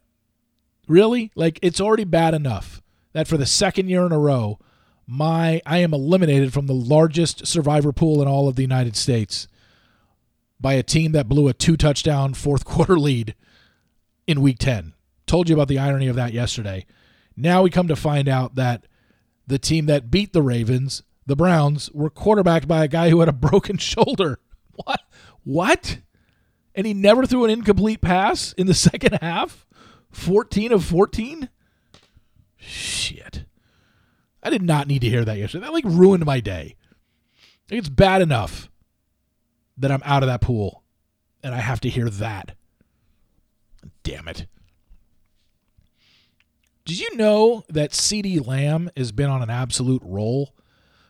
really, 0.87 1.33
like, 1.35 1.59
it's 1.61 1.81
already 1.81 2.05
bad 2.05 2.33
enough 2.33 2.81
that 3.15 3.29
for 3.29 3.37
the 3.37 3.45
second 3.45 3.87
year 3.87 4.05
in 4.05 4.11
a 4.11 4.19
row, 4.19 4.59
my 5.07 5.61
I 5.65 5.77
am 5.77 5.93
eliminated 5.93 6.51
from 6.51 6.67
the 6.67 6.73
largest 6.73 7.47
survivor 7.47 7.93
pool 7.93 8.21
in 8.21 8.27
all 8.27 8.49
of 8.49 8.57
the 8.57 8.61
United 8.61 8.97
States 8.97 9.47
by 10.59 10.73
a 10.73 10.83
team 10.83 11.13
that 11.13 11.29
blew 11.29 11.47
a 11.47 11.53
two 11.53 11.77
touchdown 11.77 12.33
fourth 12.33 12.65
quarter 12.65 12.99
lead 12.99 13.33
in 14.27 14.41
week 14.41 14.59
10. 14.59 14.93
Told 15.27 15.47
you 15.47 15.55
about 15.55 15.69
the 15.69 15.79
irony 15.79 16.07
of 16.07 16.17
that 16.17 16.33
yesterday. 16.33 16.85
Now 17.37 17.61
we 17.61 17.69
come 17.69 17.87
to 17.87 17.95
find 17.95 18.27
out 18.27 18.55
that 18.55 18.85
the 19.47 19.59
team 19.59 19.85
that 19.85 20.11
beat 20.11 20.33
the 20.33 20.41
Ravens, 20.41 21.01
the 21.25 21.37
Browns, 21.37 21.89
were 21.93 22.09
quarterbacked 22.09 22.67
by 22.67 22.83
a 22.83 22.89
guy 22.89 23.09
who 23.09 23.21
had 23.21 23.29
a 23.29 23.33
broken 23.47 23.77
shoulder. 23.77 24.39
What? 24.73 24.99
What? 25.45 25.99
And 26.75 26.85
he 26.85 26.93
never 26.93 27.25
threw 27.25 27.45
an 27.45 27.49
incomplete 27.49 28.01
pass 28.01 28.51
in 28.57 28.67
the 28.67 28.73
second 28.73 29.19
half? 29.21 29.65
14 30.11 30.73
of 30.73 30.83
14? 30.83 31.49
Shit. 32.65 33.45
I 34.43 34.49
did 34.49 34.61
not 34.61 34.87
need 34.87 34.99
to 34.99 35.09
hear 35.09 35.25
that 35.25 35.37
yesterday. 35.37 35.65
That 35.65 35.73
like 35.73 35.85
ruined 35.85 36.25
my 36.25 36.39
day. 36.39 36.75
It's 37.69 37.89
bad 37.89 38.21
enough 38.21 38.69
that 39.77 39.91
I'm 39.91 40.03
out 40.05 40.23
of 40.23 40.27
that 40.27 40.41
pool 40.41 40.83
and 41.43 41.53
I 41.53 41.59
have 41.59 41.79
to 41.81 41.89
hear 41.89 42.09
that. 42.09 42.55
Damn 44.03 44.27
it. 44.27 44.47
Did 46.85 46.99
you 46.99 47.15
know 47.15 47.63
that 47.69 47.91
CeeDee 47.91 48.45
Lamb 48.45 48.91
has 48.95 49.11
been 49.11 49.29
on 49.29 49.41
an 49.41 49.49
absolute 49.49 50.03
roll 50.05 50.55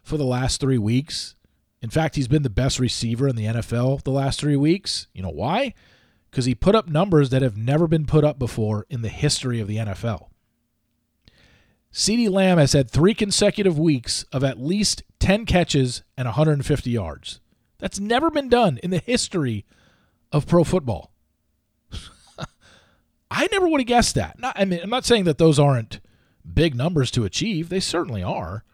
for 0.04 0.18
the 0.18 0.24
last 0.24 0.62
three 0.62 0.78
weeks? 0.78 1.36
In 1.82 1.90
fact, 1.90 2.16
he's 2.16 2.30
been 2.30 2.44
the 2.44 2.50
best 2.50 2.80
receiver 2.80 3.28
in 3.28 3.36
the 3.36 3.46
NFL 3.46 4.04
the 4.04 4.12
last 4.12 4.40
three 4.40 4.56
weeks. 4.56 5.08
You 5.14 5.22
know 5.22 5.30
why? 5.30 5.74
Because 6.32 6.46
he 6.46 6.56
put 6.56 6.76
up 6.76 6.88
numbers 6.88 7.30
that 7.30 7.42
have 7.42 7.58
never 7.58 7.88
been 7.88 8.06
put 8.06 8.24
up 8.24 8.40
before 8.40 8.86
in 8.90 9.02
the 9.02 9.10
history 9.10 9.60
of 9.60 9.68
the 9.68 9.78
NFL. 9.78 10.28
CeeDee 11.96 12.30
Lamb 12.30 12.58
has 12.58 12.74
had 12.74 12.92
three 12.92 13.14
consecutive 13.14 13.80
weeks 13.80 14.24
of 14.34 14.44
at 14.44 14.60
least 14.60 15.04
10 15.20 15.46
catches 15.46 16.04
and 16.18 16.25
150 16.25 16.90
yards. 16.90 17.40
That's 17.80 18.02
never 18.02 18.30
been 18.30 18.50
done 18.50 18.80
in 18.84 18.90
the 18.90 18.98
history 18.98 19.64
of 20.30 20.46
pro 20.46 20.66
football. 20.66 21.14
I 23.32 23.48
never 23.50 23.70
would 23.70 23.80
have 23.80 23.88
guessed 23.88 24.14
that. 24.16 24.38
Not, 24.38 24.60
I 24.60 24.66
mean, 24.66 24.82
I'm 24.84 24.90
not 24.90 25.06
saying 25.06 25.24
that 25.24 25.38
those 25.38 25.58
aren't 25.58 26.02
big 26.54 26.75
numbers 26.75 27.12
to 27.12 27.24
achieve. 27.24 27.70
They 27.70 27.80
certainly 27.80 28.22
are. 28.22 28.66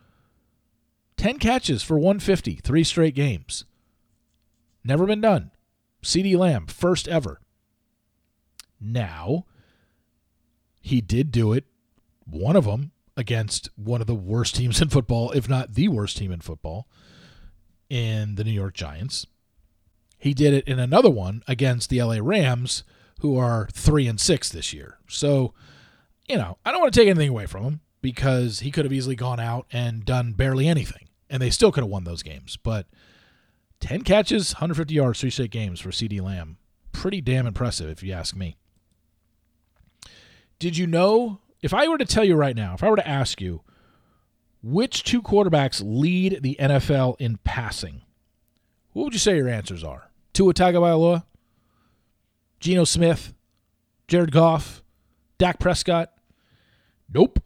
10 1.18 1.38
catches 1.38 1.84
for 1.84 2.00
150, 2.00 2.56
three 2.56 2.84
straight 2.84 3.14
games. 3.14 3.66
Never 4.84 5.06
been 5.06 5.22
done. 5.22 5.52
CeeDee 6.02 6.40
Lamb, 6.40 6.66
first 6.66 7.08
ever. 7.08 7.40
Now, 8.80 9.46
he 10.80 11.02
did 11.02 11.32
do 11.32 11.54
it, 11.54 11.66
one 12.26 12.56
of 12.56 12.66
them, 12.66 12.94
against 13.18 13.70
one 13.76 14.02
of 14.02 14.08
the 14.08 14.16
worst 14.16 14.56
teams 14.56 14.82
in 14.82 14.90
football, 14.90 15.32
if 15.32 15.50
not 15.50 15.74
the 15.74 15.88
worst 15.88 16.18
team 16.18 16.32
in 16.32 16.40
football, 16.40 16.88
in 17.90 18.36
the 18.36 18.44
New 18.44 18.52
York 18.52 18.74
Giants. 18.74 19.26
He 20.18 20.34
did 20.34 20.54
it 20.54 20.68
in 20.68 20.80
another 20.80 21.10
one 21.10 21.44
against 21.48 21.90
the 21.90 22.02
LA 22.02 22.18
Rams, 22.22 22.84
who 23.22 23.38
are 23.38 23.68
three 23.72 24.08
and 24.08 24.20
six 24.20 24.50
this 24.50 24.74
year. 24.74 24.98
So, 25.08 25.54
you 26.28 26.38
know, 26.38 26.58
I 26.66 26.72
don't 26.72 26.82
want 26.82 26.94
to 26.94 27.00
take 27.00 27.10
anything 27.10 27.30
away 27.30 27.46
from 27.46 27.64
him 27.64 27.82
because 28.02 28.60
he 28.62 28.72
could 28.72 28.86
have 28.86 28.94
easily 28.94 29.16
gone 29.16 29.40
out 29.40 29.68
and 29.72 30.06
done 30.06 30.34
barely 30.34 30.68
anything, 30.68 31.08
and 31.30 31.42
they 31.42 31.50
still 31.50 31.72
could 31.72 31.84
have 31.84 31.90
won 31.90 32.04
those 32.04 32.24
games. 32.24 32.58
But 32.62 32.88
10 33.80 34.04
catches, 34.04 34.54
150 34.54 34.94
yards, 34.94 35.20
three 35.20 35.30
straight 35.30 35.52
games 35.52 35.80
for 35.80 35.90
CeeDee 35.90 36.22
Lamb. 36.22 36.58
Pretty 36.92 37.22
damn 37.22 37.48
impressive, 37.48 37.90
if 37.90 38.04
you 38.04 38.14
ask 38.14 38.36
me. 38.36 38.58
Did 40.60 40.78
you 40.78 40.86
know 40.86 41.40
if 41.62 41.74
I 41.74 41.88
were 41.88 41.98
to 41.98 42.06
tell 42.06 42.24
you 42.24 42.36
right 42.36 42.56
now, 42.56 42.74
if 42.74 42.84
I 42.84 42.90
were 42.90 42.96
to 42.96 43.08
ask 43.08 43.42
you 43.42 43.62
which 44.64 45.04
two 45.04 45.22
quarterbacks 45.22 45.82
lead 45.84 46.40
the 46.42 46.56
NFL 46.60 47.16
in 47.20 47.38
passing, 47.44 48.02
what 48.94 49.06
would 49.06 49.14
you 49.14 49.20
say 49.20 49.38
your 49.38 49.50
answers 49.50 49.84
are? 49.84 50.12
Tua 50.34 50.54
Tagovailoa, 50.54 51.24
Geno 52.60 52.84
Smith, 52.84 53.34
Jared 54.08 54.32
Goff, 54.32 54.84
Dak 55.38 55.60
Prescott? 55.60 56.12
Nope. 57.14 57.42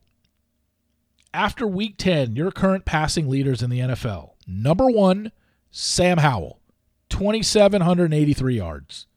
After 1.34 1.68
week 1.68 1.96
10, 1.98 2.36
your 2.36 2.52
current 2.52 2.86
passing 2.86 3.30
leaders 3.30 3.62
in 3.62 3.70
the 3.70 3.80
NFL. 3.80 4.32
Number 4.48 4.90
one, 4.90 5.32
Sam 5.72 6.20
Howell, 6.20 6.60
2,783 7.10 8.56
yards. 8.56 9.08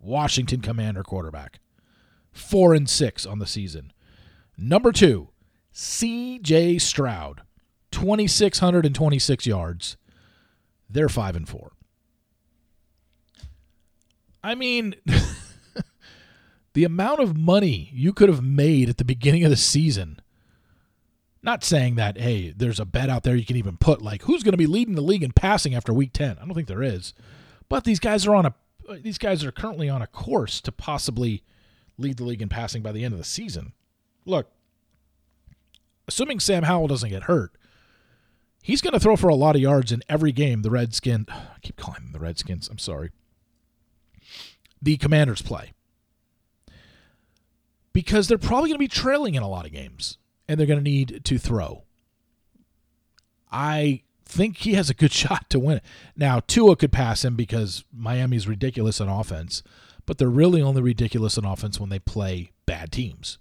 Washington 0.00 0.60
Commander 0.60 1.02
quarterback. 1.02 1.60
Four 2.32 2.74
and 2.74 2.88
six 2.88 3.26
on 3.26 3.38
the 3.38 3.46
season. 3.46 3.92
Number 4.58 4.92
two, 4.92 5.28
C.J. 5.72 6.78
Stroud, 6.78 7.42
2,626 7.90 9.46
yards. 9.46 9.96
They're 10.88 11.08
five 11.08 11.36
and 11.36 11.48
four. 11.48 11.72
I 14.42 14.54
mean, 14.54 14.94
the 16.74 16.84
amount 16.84 17.20
of 17.20 17.36
money 17.36 17.90
you 17.92 18.12
could 18.12 18.28
have 18.28 18.42
made 18.42 18.88
at 18.88 18.96
the 18.96 19.04
beginning 19.04 19.44
of 19.44 19.50
the 19.50 19.56
season. 19.56 20.20
Not 21.42 21.64
saying 21.64 21.96
that, 21.96 22.18
hey, 22.18 22.52
there's 22.56 22.80
a 22.80 22.84
bet 22.84 23.10
out 23.10 23.22
there 23.22 23.36
you 23.36 23.44
can 23.44 23.56
even 23.56 23.76
put, 23.76 24.02
like 24.02 24.22
who's 24.22 24.42
going 24.42 24.52
to 24.52 24.58
be 24.58 24.66
leading 24.66 24.94
the 24.94 25.02
league 25.02 25.22
in 25.22 25.32
passing 25.32 25.74
after 25.74 25.92
week 25.92 26.12
10. 26.12 26.38
I 26.40 26.44
don't 26.44 26.54
think 26.54 26.68
there 26.68 26.82
is. 26.82 27.12
But 27.68 27.84
these 27.84 28.00
guys 28.00 28.26
are 28.26 28.34
on 28.34 28.46
a 28.46 28.54
these 29.00 29.18
guys 29.18 29.44
are 29.44 29.50
currently 29.50 29.88
on 29.88 30.00
a 30.00 30.06
course 30.06 30.60
to 30.60 30.70
possibly 30.70 31.42
lead 31.98 32.18
the 32.18 32.24
league 32.24 32.42
in 32.42 32.48
passing 32.48 32.82
by 32.82 32.92
the 32.92 33.04
end 33.04 33.14
of 33.14 33.18
the 33.18 33.24
season. 33.24 33.72
Look, 34.26 34.50
assuming 36.08 36.40
Sam 36.40 36.64
Howell 36.64 36.88
doesn't 36.88 37.08
get 37.08 37.22
hurt, 37.22 37.52
he's 38.60 38.82
going 38.82 38.92
to 38.92 39.00
throw 39.00 39.16
for 39.16 39.28
a 39.28 39.34
lot 39.34 39.54
of 39.54 39.62
yards 39.62 39.92
in 39.92 40.02
every 40.08 40.32
game 40.32 40.62
the 40.62 40.70
Redskins, 40.70 41.26
I 41.30 41.58
keep 41.62 41.76
calling 41.76 42.02
them 42.02 42.12
the 42.12 42.18
Redskins, 42.18 42.68
I'm 42.68 42.78
sorry, 42.78 43.10
the 44.82 44.96
Commanders 44.96 45.40
play. 45.40 45.72
Because 47.92 48.28
they're 48.28 48.36
probably 48.36 48.68
going 48.68 48.78
to 48.78 48.78
be 48.78 48.88
trailing 48.88 49.36
in 49.36 49.42
a 49.42 49.48
lot 49.48 49.64
of 49.64 49.72
games 49.72 50.18
and 50.46 50.58
they're 50.60 50.66
going 50.66 50.80
to 50.80 50.84
need 50.84 51.24
to 51.24 51.38
throw. 51.38 51.84
I 53.50 54.02
think 54.24 54.58
he 54.58 54.74
has 54.74 54.90
a 54.90 54.94
good 54.94 55.12
shot 55.12 55.48
to 55.50 55.58
win 55.58 55.78
it. 55.78 55.84
Now, 56.16 56.40
Tua 56.40 56.76
could 56.76 56.92
pass 56.92 57.24
him 57.24 57.36
because 57.36 57.84
Miami's 57.96 58.48
ridiculous 58.48 59.00
on 59.00 59.08
offense, 59.08 59.62
but 60.04 60.18
they're 60.18 60.28
really 60.28 60.60
only 60.60 60.82
ridiculous 60.82 61.38
on 61.38 61.44
offense 61.44 61.80
when 61.80 61.88
they 61.88 61.98
play 61.98 62.50
bad 62.66 62.92
teams. 62.92 63.38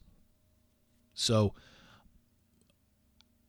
So 1.15 1.53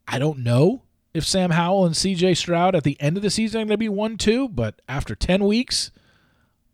I 0.08 0.18
don't 0.18 0.38
know 0.38 0.82
if 1.12 1.26
Sam 1.26 1.50
Howell 1.50 1.86
and 1.86 1.94
CJ 1.94 2.36
Stroud 2.36 2.74
at 2.74 2.84
the 2.84 3.00
end 3.00 3.16
of 3.16 3.22
the 3.22 3.30
season 3.30 3.60
are 3.60 3.64
going 3.64 3.70
to 3.70 3.78
be 3.78 3.88
1 3.88 4.16
2, 4.16 4.48
but 4.48 4.80
after 4.88 5.14
10 5.14 5.44
weeks, 5.44 5.90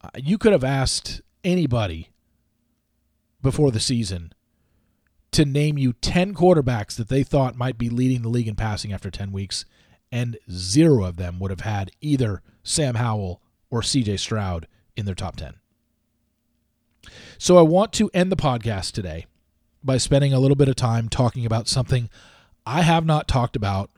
uh, 0.02 0.10
you 0.16 0.38
could 0.38 0.52
have 0.52 0.64
asked 0.64 1.22
anybody 1.42 2.10
before 3.40 3.70
the 3.70 3.80
season 3.80 4.32
to 5.32 5.44
name 5.44 5.78
you 5.78 5.94
10 5.94 6.34
quarterbacks 6.34 6.96
that 6.96 7.08
they 7.08 7.22
thought 7.22 7.56
might 7.56 7.78
be 7.78 7.88
leading 7.88 8.22
the 8.22 8.28
league 8.28 8.48
in 8.48 8.54
passing 8.54 8.92
after 8.92 9.10
10 9.10 9.32
weeks, 9.32 9.64
and 10.10 10.36
zero 10.50 11.04
of 11.04 11.16
them 11.16 11.38
would 11.38 11.50
have 11.50 11.60
had 11.60 11.90
either 12.00 12.42
Sam 12.62 12.96
Howell 12.96 13.40
or 13.70 13.80
CJ 13.80 14.18
Stroud 14.18 14.68
in 14.96 15.06
their 15.06 15.14
top 15.14 15.36
10. 15.36 15.54
So 17.38 17.58
I 17.58 17.62
want 17.62 17.92
to 17.94 18.10
end 18.12 18.30
the 18.30 18.36
podcast 18.36 18.92
today 18.92 19.26
by 19.84 19.96
spending 19.96 20.32
a 20.32 20.40
little 20.40 20.56
bit 20.56 20.68
of 20.68 20.76
time 20.76 21.08
talking 21.08 21.46
about 21.46 21.68
something 21.68 22.08
I 22.64 22.82
have 22.82 23.04
not 23.04 23.28
talked 23.28 23.56
about 23.56 23.90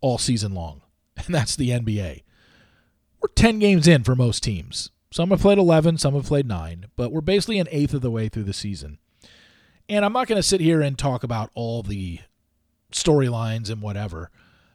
all 0.00 0.18
season 0.18 0.54
long, 0.54 0.82
and 1.16 1.34
that's 1.34 1.56
the 1.56 1.70
NBA. 1.70 2.22
We're 3.20 3.28
10 3.34 3.58
games 3.58 3.86
in 3.86 4.04
for 4.04 4.16
most 4.16 4.42
teams. 4.42 4.90
Some 5.10 5.30
have 5.30 5.40
played 5.40 5.58
11, 5.58 5.98
some 5.98 6.14
have 6.14 6.24
played 6.24 6.46
9, 6.46 6.86
but 6.96 7.12
we're 7.12 7.20
basically 7.20 7.58
an 7.58 7.68
eighth 7.70 7.94
of 7.94 8.00
the 8.00 8.10
way 8.10 8.28
through 8.28 8.44
the 8.44 8.52
season. 8.52 8.98
And 9.88 10.04
I'm 10.04 10.12
not 10.12 10.26
going 10.26 10.38
to 10.38 10.42
sit 10.42 10.60
here 10.60 10.80
and 10.80 10.98
talk 10.98 11.22
about 11.22 11.50
all 11.54 11.82
the 11.82 12.20
storylines 12.92 13.70
and 13.70 13.82
whatever. 13.82 14.30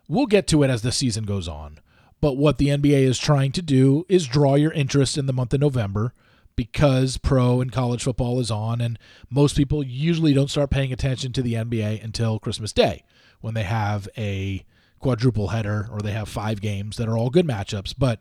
We'll 0.08 0.28
get 0.28 0.48
to 0.48 0.64
it 0.64 0.70
as 0.70 0.84
the 0.84 0.92
season 0.92 1.24
goes 1.26 1.48
on. 1.48 1.80
But 2.22 2.38
what 2.38 2.58
the 2.58 2.68
NBA 2.68 3.02
is 3.02 3.20
trying 3.20 3.52
to 3.54 3.62
do 3.62 4.06
is 4.10 4.28
draw 4.28 4.56
your 4.56 4.72
interest 4.72 5.18
in 5.18 5.26
the 5.26 5.34
month 5.34 5.54
of 5.54 5.62
November 5.62 6.14
because 6.58 7.18
pro 7.18 7.62
and 7.62 7.72
college 7.72 8.04
football 8.04 8.42
is 8.42 8.52
on, 8.52 8.82
and 8.82 9.00
most 9.30 9.56
people 9.56 9.82
usually 9.82 10.34
don't 10.34 10.50
start 10.50 10.70
paying 10.70 10.92
attention 10.92 11.32
to 11.32 11.42
the 11.42 11.54
NBA 11.54 12.04
until 12.04 12.40
Christmas 12.40 12.74
Day 12.74 13.06
when 13.40 13.54
they 13.54 13.64
have 13.64 14.10
a 14.18 14.66
quadruple 15.00 15.50
header 15.50 15.88
or 15.90 16.02
they 16.02 16.12
have 16.12 16.28
five 16.28 16.60
games 16.60 16.98
that 16.98 17.08
are 17.08 17.18
all 17.18 17.30
good 17.30 17.48
matchups. 17.48 17.94
But 17.98 18.20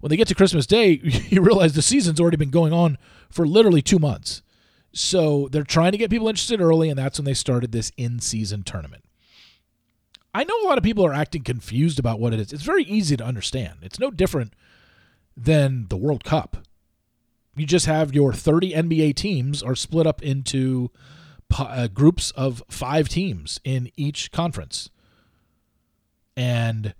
when 0.00 0.08
they 0.08 0.16
get 0.16 0.28
to 0.28 0.34
Christmas 0.34 0.66
Day, 0.66 1.00
you 1.02 1.42
realize 1.42 1.74
the 1.74 1.82
season's 1.82 2.20
already 2.20 2.38
been 2.38 2.50
going 2.50 2.72
on 2.72 2.96
for 3.28 3.46
literally 3.46 3.82
two 3.82 3.98
months. 3.98 4.40
So 4.94 5.48
they're 5.50 5.64
trying 5.64 5.92
to 5.92 5.98
get 5.98 6.10
people 6.10 6.28
interested 6.28 6.60
early, 6.60 6.88
and 6.88 6.98
that's 6.98 7.18
when 7.18 7.24
they 7.24 7.34
started 7.34 7.72
this 7.72 7.92
in 7.96 8.20
season 8.20 8.62
tournament. 8.62 9.04
I 10.34 10.44
know 10.44 10.54
a 10.62 10.66
lot 10.66 10.78
of 10.78 10.84
people 10.84 11.04
are 11.04 11.12
acting 11.12 11.42
confused 11.42 11.98
about 11.98 12.20
what 12.20 12.32
it 12.32 12.40
is. 12.40 12.52
It's 12.52 12.62
very 12.62 12.84
easy 12.84 13.16
to 13.16 13.24
understand. 13.24 13.80
It's 13.82 13.98
no 13.98 14.10
different 14.10 14.54
than 15.36 15.86
the 15.88 15.96
World 15.96 16.24
Cup. 16.24 16.58
You 17.54 17.66
just 17.66 17.86
have 17.86 18.14
your 18.14 18.32
30 18.32 18.72
NBA 18.72 19.14
teams 19.14 19.62
are 19.62 19.74
split 19.74 20.06
up 20.06 20.22
into 20.22 20.90
uh, 21.58 21.88
groups 21.88 22.30
of 22.32 22.62
five 22.68 23.08
teams 23.08 23.60
in 23.62 23.90
each 23.96 24.32
conference. 24.32 24.90
And 26.36 26.94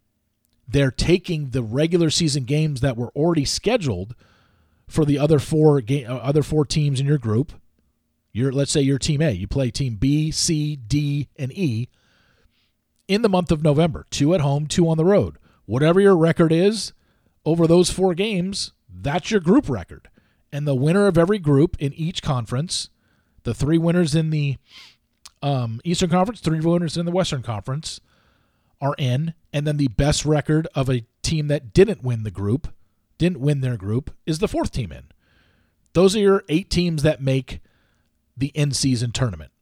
they're 0.68 0.90
taking 0.90 1.50
the 1.50 1.62
regular 1.62 2.11
season 2.11 2.44
games 2.44 2.80
that 2.80 2.97
were 2.97 3.11
already 3.11 3.44
scheduled 3.44 4.14
for 4.87 5.04
the 5.04 5.18
other 5.18 5.38
four 5.38 5.80
uh, 5.90 6.04
other 6.04 6.42
four 6.42 6.66
teams 6.66 7.00
in 7.00 7.06
your 7.06 7.18
group. 7.18 7.52
Your 8.32 8.52
let's 8.52 8.71
say 8.71 8.80
your 8.80 8.99
team 8.99 9.23
A, 9.23 9.30
you 9.30 9.47
play 9.47 9.71
team 9.71 9.97
B, 9.97 10.30
C, 10.30 10.76
D, 10.76 11.28
and 11.37 11.52
E 11.52 11.88
in 13.09 13.23
the 13.23 13.28
month 13.28 13.50
of 13.50 13.62
November. 13.62 14.06
Two 14.11 14.35
at 14.35 14.40
home, 14.40 14.66
two 14.66 14.88
on 14.88 14.97
the 14.97 15.04
road. 15.04 15.38
Whatever 15.64 16.00
your 16.00 16.16
record 16.16 16.52
is 16.52 16.92
over 17.44 17.66
those 17.66 17.90
four 17.90 18.14
games, 18.14 18.73
that's 18.88 19.30
your 19.30 19.40
group 19.40 19.68
record. 19.68 20.09
And 20.52 20.66
the 20.66 20.75
winner 20.75 21.06
of 21.06 21.16
every 21.16 21.38
group 21.38 21.76
in 21.78 21.92
each 21.94 22.23
conference, 22.23 22.90
the 23.44 23.54
three 23.54 23.78
winners 23.78 24.14
in 24.14 24.30
the 24.30 24.59
um, 25.42 25.80
Eastern 25.82 26.11
Conference, 26.11 26.40
three 26.40 26.61
winners 26.61 26.97
in 26.97 27.06
the 27.06 27.12
Western 27.12 27.42
Conference, 27.42 28.00
are 28.80 28.94
in, 28.99 29.35
and 29.52 29.66
then 29.66 29.76
the 29.76 29.88
best 29.88 30.25
record 30.25 30.68
of 30.75 30.88
a 30.88 31.04
team 31.23 31.49
that 31.49 31.73
didn't 31.73 32.02
win 32.02 32.23
the 32.23 32.30
group, 32.30 32.68
didn't 33.18 33.40
win 33.40 33.61
their 33.61 33.76
group, 33.76 34.14
is 34.26 34.38
the 34.38 34.49
fourth 34.49 34.71
team 34.71 34.92
in. 34.92 35.04
Those 35.94 36.16
are 36.16 36.21
your 36.21 36.44
eight 36.49 36.71
teams 36.71 37.02
that 37.02 37.23
make 37.23 37.61
the 38.37 38.49
in 38.49 38.73
season 38.73 39.12
tournament. 39.12 39.52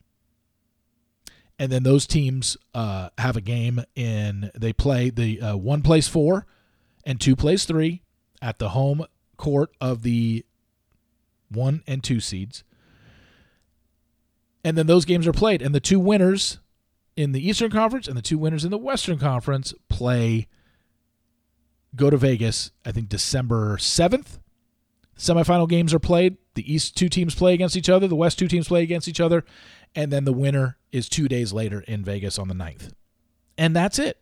And 1.58 1.70
then 1.70 1.82
those 1.82 2.06
teams 2.06 2.56
uh, 2.74 3.10
have 3.18 3.36
a 3.36 3.42
game 3.42 3.84
in, 3.94 4.50
they 4.54 4.72
play 4.72 5.10
the 5.10 5.40
uh, 5.40 5.56
one 5.56 5.82
plays 5.82 6.08
four 6.08 6.46
and 7.04 7.20
two 7.20 7.36
plays 7.36 7.64
three 7.64 8.02
at 8.40 8.58
the 8.58 8.70
home 8.70 9.04
court 9.36 9.70
of 9.80 10.02
the 10.02 10.44
one 11.50 11.82
and 11.86 12.02
two 12.02 12.20
seeds. 12.20 12.64
And 14.64 14.76
then 14.76 14.86
those 14.86 15.04
games 15.04 15.26
are 15.26 15.32
played, 15.32 15.62
and 15.62 15.74
the 15.74 15.80
two 15.80 15.98
winners 15.98 16.58
in 17.16 17.32
the 17.32 17.46
Eastern 17.46 17.70
Conference 17.70 18.06
and 18.06 18.16
the 18.16 18.22
two 18.22 18.38
winners 18.38 18.64
in 18.64 18.70
the 18.70 18.78
Western 18.78 19.18
Conference 19.18 19.74
play 19.88 20.48
go 21.96 22.10
to 22.10 22.16
Vegas, 22.16 22.70
I 22.84 22.92
think 22.92 23.08
December 23.08 23.76
7th. 23.76 24.38
Semifinal 25.18 25.68
games 25.68 25.92
are 25.92 25.98
played. 25.98 26.36
The 26.54 26.72
East 26.72 26.96
two 26.96 27.08
teams 27.08 27.34
play 27.34 27.52
against 27.52 27.76
each 27.76 27.88
other, 27.88 28.06
the 28.06 28.16
West 28.16 28.38
two 28.38 28.48
teams 28.48 28.68
play 28.68 28.82
against 28.82 29.08
each 29.08 29.20
other, 29.20 29.44
and 29.94 30.12
then 30.12 30.24
the 30.24 30.32
winner 30.32 30.78
is 30.92 31.08
2 31.08 31.26
days 31.28 31.52
later 31.52 31.80
in 31.80 32.04
Vegas 32.04 32.38
on 32.38 32.48
the 32.48 32.54
9th. 32.54 32.92
And 33.58 33.74
that's 33.74 33.98
it. 33.98 34.18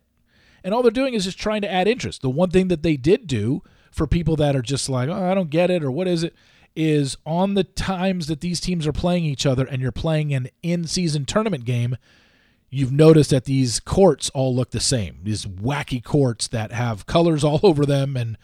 And 0.63 0.73
all 0.73 0.81
they're 0.81 0.91
doing 0.91 1.13
is 1.13 1.25
just 1.25 1.39
trying 1.39 1.61
to 1.61 1.71
add 1.71 1.87
interest. 1.87 2.21
The 2.21 2.29
one 2.29 2.49
thing 2.49 2.67
that 2.67 2.83
they 2.83 2.97
did 2.97 3.27
do 3.27 3.61
for 3.91 4.07
people 4.07 4.35
that 4.37 4.55
are 4.55 4.61
just 4.61 4.89
like, 4.89 5.09
"Oh, 5.09 5.31
I 5.31 5.33
don't 5.33 5.49
get 5.49 5.71
it," 5.71 5.83
or 5.83 5.91
"What 5.91 6.07
is 6.07 6.23
it?" 6.23 6.35
Is 6.79 7.17
on 7.25 7.55
the 7.55 7.65
times 7.65 8.27
that 8.27 8.39
these 8.39 8.61
teams 8.61 8.87
are 8.87 8.93
playing 8.93 9.25
each 9.25 9.45
other 9.45 9.65
and 9.65 9.81
you're 9.81 9.91
playing 9.91 10.33
an 10.33 10.47
in-season 10.63 11.25
tournament 11.25 11.65
game, 11.65 11.97
you've 12.69 12.91
noticed 12.91 13.31
that 13.31 13.43
these 13.43 13.81
courts 13.81 14.29
all 14.29 14.55
look 14.55 14.71
the 14.71 14.79
same. 14.79 15.19
These 15.23 15.45
wacky 15.45 16.01
courts 16.01 16.47
that 16.47 16.71
have 16.71 17.05
colors 17.05 17.43
all 17.43 17.59
over 17.63 17.85
them 17.85 18.15
and 18.15 18.37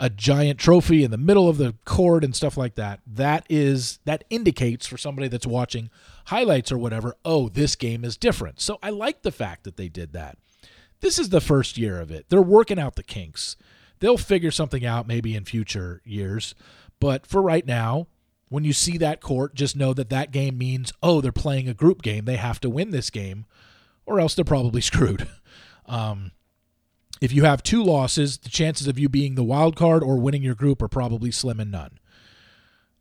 a 0.00 0.08
giant 0.08 0.58
trophy 0.58 1.04
in 1.04 1.10
the 1.10 1.18
middle 1.18 1.50
of 1.50 1.58
the 1.58 1.74
court 1.84 2.24
and 2.24 2.34
stuff 2.34 2.56
like 2.56 2.76
that. 2.76 3.00
That 3.06 3.44
is 3.50 3.98
that 4.06 4.24
indicates 4.30 4.86
for 4.86 4.96
somebody 4.96 5.28
that's 5.28 5.46
watching 5.46 5.90
highlights 6.26 6.72
or 6.72 6.78
whatever, 6.78 7.14
oh, 7.26 7.50
this 7.50 7.76
game 7.76 8.06
is 8.06 8.16
different. 8.16 8.58
So 8.58 8.78
I 8.82 8.88
like 8.88 9.20
the 9.20 9.30
fact 9.30 9.64
that 9.64 9.76
they 9.76 9.88
did 9.88 10.14
that. 10.14 10.38
This 11.00 11.18
is 11.18 11.28
the 11.28 11.42
first 11.42 11.76
year 11.76 12.00
of 12.00 12.10
it. 12.10 12.30
They're 12.30 12.40
working 12.40 12.78
out 12.78 12.96
the 12.96 13.02
kinks. 13.02 13.56
They'll 14.00 14.18
figure 14.18 14.50
something 14.50 14.84
out 14.84 15.06
maybe 15.06 15.36
in 15.36 15.44
future 15.44 16.00
years, 16.04 16.56
but 17.02 17.26
for 17.26 17.42
right 17.42 17.66
now, 17.66 18.06
when 18.48 18.62
you 18.62 18.72
see 18.72 18.96
that 18.98 19.20
court, 19.20 19.56
just 19.56 19.74
know 19.74 19.92
that 19.92 20.08
that 20.10 20.30
game 20.30 20.56
means, 20.56 20.92
oh, 21.02 21.20
they're 21.20 21.32
playing 21.32 21.68
a 21.68 21.74
group 21.74 22.00
game. 22.00 22.26
They 22.26 22.36
have 22.36 22.60
to 22.60 22.70
win 22.70 22.92
this 22.92 23.10
game 23.10 23.44
or 24.06 24.20
else 24.20 24.36
they're 24.36 24.44
probably 24.44 24.80
screwed. 24.80 25.26
Um, 25.86 26.30
if 27.20 27.32
you 27.32 27.42
have 27.42 27.64
two 27.64 27.82
losses, 27.82 28.38
the 28.38 28.48
chances 28.48 28.86
of 28.86 29.00
you 29.00 29.08
being 29.08 29.34
the 29.34 29.42
wild 29.42 29.74
card 29.74 30.04
or 30.04 30.20
winning 30.20 30.44
your 30.44 30.54
group 30.54 30.80
are 30.80 30.86
probably 30.86 31.32
slim 31.32 31.58
and 31.58 31.72
none. 31.72 31.98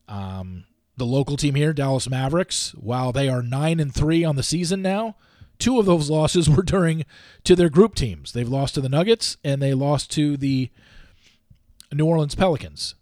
Um, 0.07 0.63
the 0.97 1.05
local 1.05 1.37
team 1.37 1.53
here, 1.53 1.71
Dallas 1.71 2.09
Mavericks, 2.09 2.71
while 2.71 3.11
they 3.11 3.29
are 3.29 3.43
nine 3.43 3.79
and 3.79 3.93
three 3.93 4.23
on 4.23 4.35
the 4.35 4.41
season 4.41 4.81
now, 4.81 5.15
two 5.59 5.77
of 5.77 5.85
those 5.85 6.09
losses 6.09 6.49
were 6.55 6.63
during 6.63 7.05
to 7.43 7.55
their 7.55 7.69
group 7.69 7.93
teams. 7.93 8.33
They've 8.33 8.49
lost 8.49 8.73
to 8.73 8.81
the 8.81 8.89
Nuggets 8.89 9.37
and 9.43 9.61
they 9.61 9.75
lost 9.75 10.09
to 10.13 10.37
the 10.37 10.71
New 11.93 12.07
Orleans 12.07 12.33
Pelicans. 12.33 12.95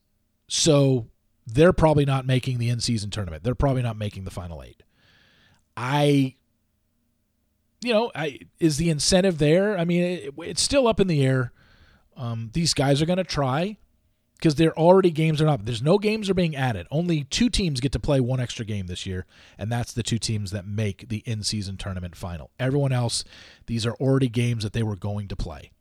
So 0.49 1.07
they're 1.47 1.71
probably 1.71 2.05
not 2.05 2.25
making 2.25 2.57
the 2.57 2.69
in-season 2.69 3.11
tournament. 3.11 3.43
They're 3.43 3.55
probably 3.55 3.81
not 3.81 3.95
making 3.95 4.25
the 4.25 4.31
final 4.31 4.61
eight. 4.61 4.83
I 5.77 6.35
you 7.81 7.93
know, 7.93 8.11
I, 8.13 8.39
is 8.59 8.77
the 8.77 8.89
incentive 8.89 9.37
there? 9.37 9.77
I 9.77 9.85
mean, 9.85 10.03
it, 10.03 10.33
it's 10.39 10.61
still 10.61 10.87
up 10.87 10.99
in 10.99 11.07
the 11.07 11.25
air. 11.25 11.51
Um, 12.17 12.49
these 12.53 12.73
guys 12.73 13.01
are 13.01 13.05
going 13.05 13.17
to 13.17 13.23
try 13.23 13.77
because 14.35 14.55
they're 14.55 14.77
already 14.77 15.11
games 15.11 15.41
are 15.41 15.45
not. 15.45 15.65
There's 15.65 15.81
no 15.81 15.97
games 15.97 16.29
are 16.29 16.33
being 16.33 16.55
added. 16.55 16.87
Only 16.91 17.23
two 17.23 17.49
teams 17.49 17.79
get 17.79 17.93
to 17.93 17.99
play 17.99 18.19
one 18.19 18.39
extra 18.39 18.65
game 18.65 18.87
this 18.87 19.05
year, 19.05 19.25
and 19.57 19.71
that's 19.71 19.93
the 19.93 20.03
two 20.03 20.17
teams 20.17 20.51
that 20.51 20.67
make 20.67 21.07
the 21.07 21.23
in-season 21.25 21.77
tournament 21.77 22.15
final. 22.15 22.49
Everyone 22.59 22.91
else, 22.91 23.23
these 23.67 23.85
are 23.85 23.93
already 23.93 24.27
games 24.27 24.63
that 24.63 24.73
they 24.73 24.83
were 24.83 24.97
going 24.97 25.29
to 25.29 25.35
play. 25.35 25.71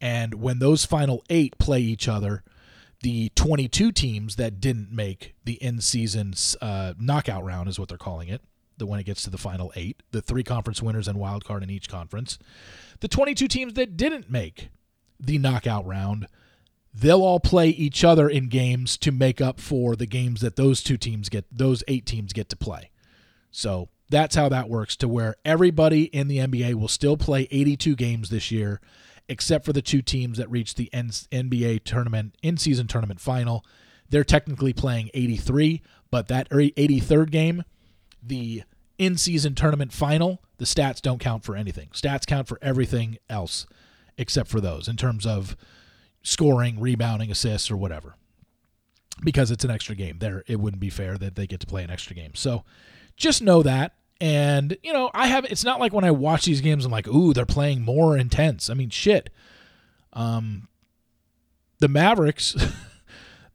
And 0.00 0.34
when 0.34 0.60
those 0.60 0.84
final 0.84 1.24
eight 1.28 1.58
play 1.58 1.80
each 1.80 2.06
other, 2.06 2.44
the 3.00 3.30
22 3.30 3.92
teams 3.92 4.36
that 4.36 4.60
didn't 4.60 4.90
make 4.90 5.34
the 5.44 5.54
in-season 5.54 6.34
uh, 6.60 6.94
knockout 6.98 7.44
round 7.44 7.68
is 7.68 7.78
what 7.78 7.88
they're 7.88 7.98
calling 7.98 8.28
it 8.28 8.42
the 8.78 8.86
when 8.86 8.98
it 8.98 9.04
gets 9.04 9.22
to 9.24 9.30
the 9.30 9.38
final 9.38 9.72
eight, 9.76 10.02
the 10.12 10.22
three 10.22 10.42
conference 10.42 10.80
winners 10.80 11.08
and 11.08 11.18
wild 11.18 11.44
card 11.44 11.62
in 11.62 11.70
each 11.70 11.88
conference. 11.88 12.38
The 13.00 13.08
22 13.08 13.48
teams 13.48 13.74
that 13.74 13.96
didn't 13.96 14.30
make 14.30 14.70
the 15.20 15.38
knockout 15.38 15.86
round, 15.86 16.26
they'll 16.94 17.22
all 17.22 17.40
play 17.40 17.68
each 17.68 18.04
other 18.04 18.28
in 18.28 18.48
games 18.48 18.96
to 18.98 19.12
make 19.12 19.40
up 19.40 19.60
for 19.60 19.96
the 19.96 20.06
games 20.06 20.40
that 20.40 20.56
those 20.56 20.82
two 20.82 20.96
teams 20.96 21.28
get, 21.28 21.44
those 21.50 21.84
eight 21.88 22.06
teams 22.06 22.32
get 22.32 22.48
to 22.48 22.56
play. 22.56 22.90
So 23.50 23.88
that's 24.08 24.36
how 24.36 24.48
that 24.48 24.68
works 24.68 24.96
to 24.96 25.08
where 25.08 25.36
everybody 25.44 26.04
in 26.04 26.28
the 26.28 26.38
NBA 26.38 26.74
will 26.74 26.88
still 26.88 27.16
play 27.16 27.48
82 27.50 27.96
games 27.96 28.30
this 28.30 28.50
year, 28.50 28.80
except 29.28 29.64
for 29.64 29.72
the 29.72 29.82
two 29.82 30.02
teams 30.02 30.38
that 30.38 30.50
reached 30.50 30.76
the 30.76 30.90
NBA 30.92 31.84
tournament, 31.84 32.36
in 32.42 32.56
season 32.56 32.86
tournament 32.86 33.20
final. 33.20 33.64
They're 34.08 34.24
technically 34.24 34.72
playing 34.72 35.10
83, 35.12 35.82
but 36.10 36.28
that 36.28 36.48
er, 36.50 36.56
83rd 36.56 37.30
game, 37.30 37.64
the 38.22 38.62
in 38.96 39.16
season 39.16 39.54
tournament 39.54 39.92
final, 39.92 40.42
the 40.56 40.64
stats 40.64 41.00
don't 41.00 41.20
count 41.20 41.44
for 41.44 41.54
anything. 41.54 41.88
Stats 41.92 42.26
count 42.26 42.48
for 42.48 42.58
everything 42.60 43.18
else 43.28 43.66
except 44.16 44.48
for 44.48 44.60
those 44.60 44.88
in 44.88 44.96
terms 44.96 45.24
of 45.24 45.56
scoring, 46.22 46.80
rebounding, 46.80 47.30
assists, 47.30 47.70
or 47.70 47.76
whatever. 47.76 48.16
Because 49.22 49.50
it's 49.50 49.64
an 49.64 49.70
extra 49.70 49.94
game. 49.94 50.18
There 50.18 50.44
it 50.46 50.60
wouldn't 50.60 50.80
be 50.80 50.90
fair 50.90 51.16
that 51.18 51.36
they 51.36 51.46
get 51.46 51.60
to 51.60 51.66
play 51.66 51.84
an 51.84 51.90
extra 51.90 52.14
game. 52.14 52.32
So 52.34 52.64
just 53.16 53.42
know 53.42 53.62
that. 53.62 53.94
And, 54.20 54.76
you 54.82 54.92
know, 54.92 55.10
I 55.14 55.28
have 55.28 55.44
it's 55.44 55.64
not 55.64 55.80
like 55.80 55.92
when 55.92 56.04
I 56.04 56.10
watch 56.10 56.44
these 56.44 56.60
games 56.60 56.84
I'm 56.84 56.92
like, 56.92 57.08
ooh, 57.08 57.32
they're 57.32 57.46
playing 57.46 57.82
more 57.82 58.16
intense. 58.16 58.68
I 58.68 58.74
mean 58.74 58.90
shit. 58.90 59.30
Um 60.12 60.68
the 61.80 61.88
Mavericks 61.88 62.56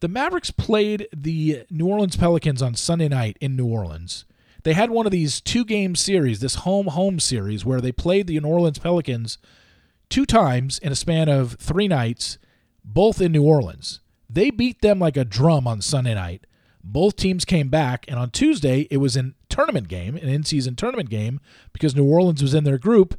The 0.04 0.10
Mavericks 0.10 0.52
played 0.52 1.08
the 1.16 1.64
New 1.70 1.88
Orleans 1.88 2.18
Pelicans 2.18 2.62
on 2.62 2.76
Sunday 2.76 3.08
night 3.08 3.38
in 3.40 3.56
New 3.56 3.68
Orleans. 3.68 4.26
They 4.64 4.74
had 4.74 4.90
one 4.90 5.06
of 5.06 5.14
these 5.14 5.40
two 5.40 5.64
game 5.64 5.96
series, 5.96 6.42
this 6.42 6.56
home 6.56 6.88
home 6.88 7.22
series, 7.22 7.64
where 7.64 7.80
they 7.80 7.94
played 7.94 8.28
the 8.28 8.38
New 8.38 8.50
Orleans 8.50 8.80
Pelicans 8.80 9.38
two 10.10 10.26
times 10.26 10.78
in 10.80 10.92
a 10.92 10.96
span 10.96 11.30
of 11.30 11.54
three 11.54 11.88
nights, 11.88 12.38
both 12.84 13.22
in 13.22 13.32
New 13.32 13.44
Orleans. 13.44 14.02
They 14.30 14.50
beat 14.50 14.82
them 14.82 15.00
like 15.00 15.16
a 15.16 15.24
drum 15.24 15.68
on 15.68 15.80
Sunday 15.80 16.16
night. 16.16 16.46
Both 16.84 17.16
teams 17.16 17.46
came 17.46 17.70
back, 17.70 18.06
and 18.08 18.20
on 18.20 18.30
Tuesday, 18.30 18.88
it 18.92 18.98
was 18.98 19.16
a 19.16 19.32
tournament 19.50 19.88
game, 19.88 20.18
an 20.18 20.28
in 20.28 20.44
season 20.44 20.76
tournament 20.76 21.10
game, 21.10 21.40
because 21.72 21.96
New 21.96 22.06
Orleans 22.06 22.42
was 22.42 22.54
in 22.54 22.64
their 22.66 22.78
group. 22.78 23.18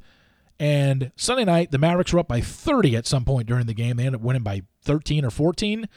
And 0.60 1.10
Sunday 1.16 1.44
night, 1.44 1.70
the 1.70 1.78
Mavericks 1.78 2.12
were 2.12 2.20
up 2.20 2.28
by 2.28 2.40
30 2.40 2.96
at 2.96 3.06
some 3.06 3.24
point 3.24 3.48
during 3.48 3.66
the 3.66 3.74
game. 3.74 3.96
They 3.96 4.06
ended 4.06 4.20
up 4.20 4.24
winning 4.24 4.42
by 4.42 4.62
13 4.82 5.24
or 5.24 5.30
14. 5.30 5.88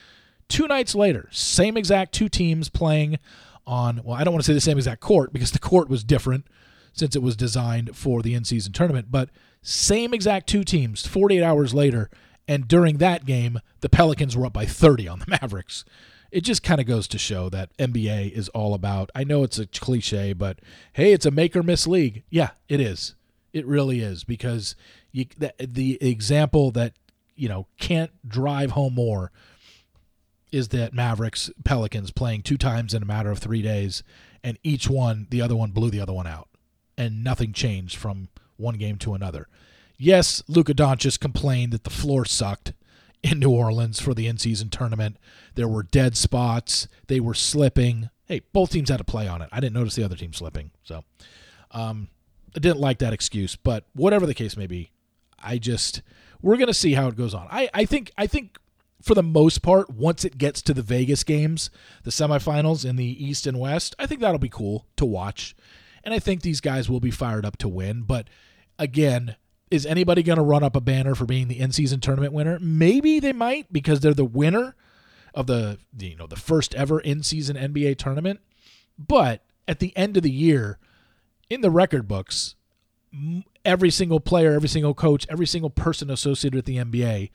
Two 0.48 0.66
nights 0.66 0.94
later, 0.94 1.28
same 1.30 1.76
exact 1.76 2.12
two 2.12 2.28
teams 2.28 2.68
playing 2.68 3.18
on, 3.66 4.00
well, 4.02 4.16
I 4.16 4.24
don't 4.24 4.32
want 4.32 4.42
to 4.44 4.50
say 4.50 4.54
the 4.54 4.60
same 4.60 4.78
exact 4.78 5.00
court 5.00 5.32
because 5.32 5.52
the 5.52 5.58
court 5.58 5.90
was 5.90 6.02
different 6.02 6.46
since 6.94 7.14
it 7.14 7.22
was 7.22 7.36
designed 7.36 7.94
for 7.94 8.22
the 8.22 8.34
in 8.34 8.44
season 8.44 8.72
tournament, 8.72 9.08
but 9.10 9.28
same 9.62 10.14
exact 10.14 10.48
two 10.48 10.64
teams 10.64 11.06
48 11.06 11.42
hours 11.42 11.74
later. 11.74 12.10
And 12.48 12.66
during 12.66 12.96
that 12.96 13.26
game, 13.26 13.60
the 13.80 13.90
Pelicans 13.90 14.34
were 14.36 14.46
up 14.46 14.54
by 14.54 14.64
30 14.64 15.06
on 15.06 15.18
the 15.18 15.26
Mavericks. 15.42 15.84
It 16.30 16.42
just 16.42 16.62
kind 16.62 16.80
of 16.80 16.86
goes 16.86 17.08
to 17.08 17.18
show 17.18 17.48
that 17.48 17.76
NBA 17.78 18.32
is 18.32 18.48
all 18.50 18.74
about. 18.74 19.10
I 19.14 19.24
know 19.24 19.42
it's 19.42 19.58
a 19.58 19.66
cliche, 19.66 20.32
but 20.32 20.58
hey, 20.92 21.12
it's 21.12 21.26
a 21.26 21.30
make 21.30 21.56
or 21.56 21.62
miss 21.62 21.86
league. 21.86 22.22
Yeah, 22.28 22.50
it 22.68 22.80
is. 22.80 23.14
It 23.52 23.66
really 23.66 24.00
is 24.00 24.24
because 24.24 24.76
you, 25.10 25.26
the, 25.38 25.54
the 25.58 25.98
example 26.02 26.70
that 26.72 26.94
you 27.34 27.48
know 27.48 27.66
can't 27.78 28.10
drive 28.28 28.72
home 28.72 28.94
more 28.94 29.32
is 30.52 30.68
that 30.68 30.94
Mavericks 30.94 31.50
Pelicans 31.64 32.10
playing 32.10 32.42
two 32.42 32.56
times 32.56 32.94
in 32.94 33.02
a 33.02 33.06
matter 33.06 33.30
of 33.30 33.38
three 33.38 33.62
days, 33.62 34.02
and 34.42 34.58
each 34.62 34.88
one 34.88 35.26
the 35.30 35.40
other 35.40 35.56
one 35.56 35.70
blew 35.70 35.90
the 35.90 36.00
other 36.00 36.12
one 36.12 36.26
out, 36.26 36.48
and 36.96 37.24
nothing 37.24 37.52
changed 37.52 37.96
from 37.96 38.28
one 38.56 38.76
game 38.76 38.96
to 38.98 39.14
another. 39.14 39.48
Yes, 39.96 40.42
Luka 40.46 40.74
Doncic 40.74 41.18
complained 41.18 41.72
that 41.72 41.84
the 41.84 41.90
floor 41.90 42.24
sucked 42.24 42.72
in 43.22 43.38
New 43.38 43.50
Orleans 43.50 44.00
for 44.00 44.14
the 44.14 44.26
in-season 44.26 44.70
tournament. 44.70 45.16
There 45.54 45.68
were 45.68 45.82
dead 45.82 46.16
spots. 46.16 46.88
They 47.06 47.20
were 47.20 47.34
slipping. 47.34 48.10
Hey, 48.26 48.42
both 48.52 48.70
teams 48.70 48.90
had 48.90 48.98
to 48.98 49.04
play 49.04 49.26
on 49.26 49.42
it. 49.42 49.48
I 49.52 49.60
didn't 49.60 49.74
notice 49.74 49.94
the 49.94 50.04
other 50.04 50.16
team 50.16 50.32
slipping, 50.32 50.70
so 50.82 51.04
um, 51.72 52.08
I 52.54 52.60
didn't 52.60 52.80
like 52.80 52.98
that 52.98 53.12
excuse. 53.12 53.56
But 53.56 53.84
whatever 53.94 54.26
the 54.26 54.34
case 54.34 54.56
may 54.56 54.66
be, 54.66 54.90
I 55.42 55.58
just 55.58 56.02
we're 56.42 56.56
gonna 56.56 56.74
see 56.74 56.94
how 56.94 57.08
it 57.08 57.16
goes 57.16 57.34
on. 57.34 57.48
I, 57.50 57.68
I 57.74 57.84
think 57.84 58.12
I 58.16 58.26
think 58.26 58.58
for 59.02 59.14
the 59.14 59.22
most 59.22 59.62
part, 59.62 59.90
once 59.90 60.24
it 60.24 60.38
gets 60.38 60.60
to 60.62 60.74
the 60.74 60.82
Vegas 60.82 61.24
games, 61.24 61.70
the 62.02 62.10
semifinals 62.10 62.84
in 62.84 62.96
the 62.96 63.24
East 63.24 63.46
and 63.46 63.58
West, 63.58 63.94
I 63.98 64.06
think 64.06 64.20
that'll 64.20 64.38
be 64.38 64.48
cool 64.48 64.86
to 64.96 65.04
watch. 65.04 65.56
And 66.04 66.14
I 66.14 66.18
think 66.18 66.42
these 66.42 66.60
guys 66.60 66.88
will 66.88 67.00
be 67.00 67.10
fired 67.10 67.44
up 67.44 67.56
to 67.58 67.68
win. 67.68 68.02
But 68.02 68.28
again, 68.78 69.36
is 69.70 69.86
anybody 69.86 70.22
going 70.22 70.38
to 70.38 70.42
run 70.42 70.62
up 70.62 70.76
a 70.76 70.80
banner 70.80 71.14
for 71.14 71.26
being 71.26 71.48
the 71.48 71.58
in-season 71.58 72.00
tournament 72.00 72.32
winner? 72.32 72.58
Maybe 72.60 73.20
they 73.20 73.32
might 73.32 73.72
because 73.72 74.00
they're 74.00 74.14
the 74.14 74.24
winner 74.24 74.74
of 75.34 75.46
the 75.46 75.78
you 75.98 76.16
know 76.16 76.26
the 76.26 76.36
first 76.36 76.74
ever 76.74 77.00
in-season 77.00 77.56
NBA 77.56 77.98
tournament. 77.98 78.40
But 78.98 79.44
at 79.66 79.78
the 79.78 79.96
end 79.96 80.16
of 80.16 80.22
the 80.22 80.30
year, 80.30 80.78
in 81.50 81.60
the 81.60 81.70
record 81.70 82.08
books, 82.08 82.56
every 83.64 83.90
single 83.90 84.20
player, 84.20 84.52
every 84.52 84.68
single 84.68 84.94
coach, 84.94 85.26
every 85.28 85.46
single 85.46 85.70
person 85.70 86.10
associated 86.10 86.56
with 86.56 86.64
the 86.64 86.76
NBA 86.76 87.30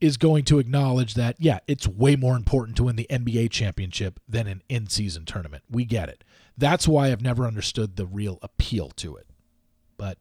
is 0.00 0.16
going 0.16 0.44
to 0.44 0.58
acknowledge 0.58 1.14
that, 1.14 1.36
yeah, 1.38 1.60
it's 1.68 1.86
way 1.86 2.16
more 2.16 2.36
important 2.36 2.76
to 2.76 2.82
win 2.82 2.96
the 2.96 3.06
NBA 3.08 3.50
championship 3.50 4.18
than 4.28 4.48
an 4.48 4.62
in 4.68 4.88
season 4.88 5.24
tournament. 5.24 5.62
We 5.70 5.84
get 5.84 6.08
it. 6.08 6.24
That's 6.58 6.88
why 6.88 7.12
I've 7.12 7.22
never 7.22 7.46
understood 7.46 7.96
the 7.96 8.06
real 8.06 8.38
appeal 8.42 8.90
to 8.96 9.16
it. 9.16 9.28
But 9.96 10.18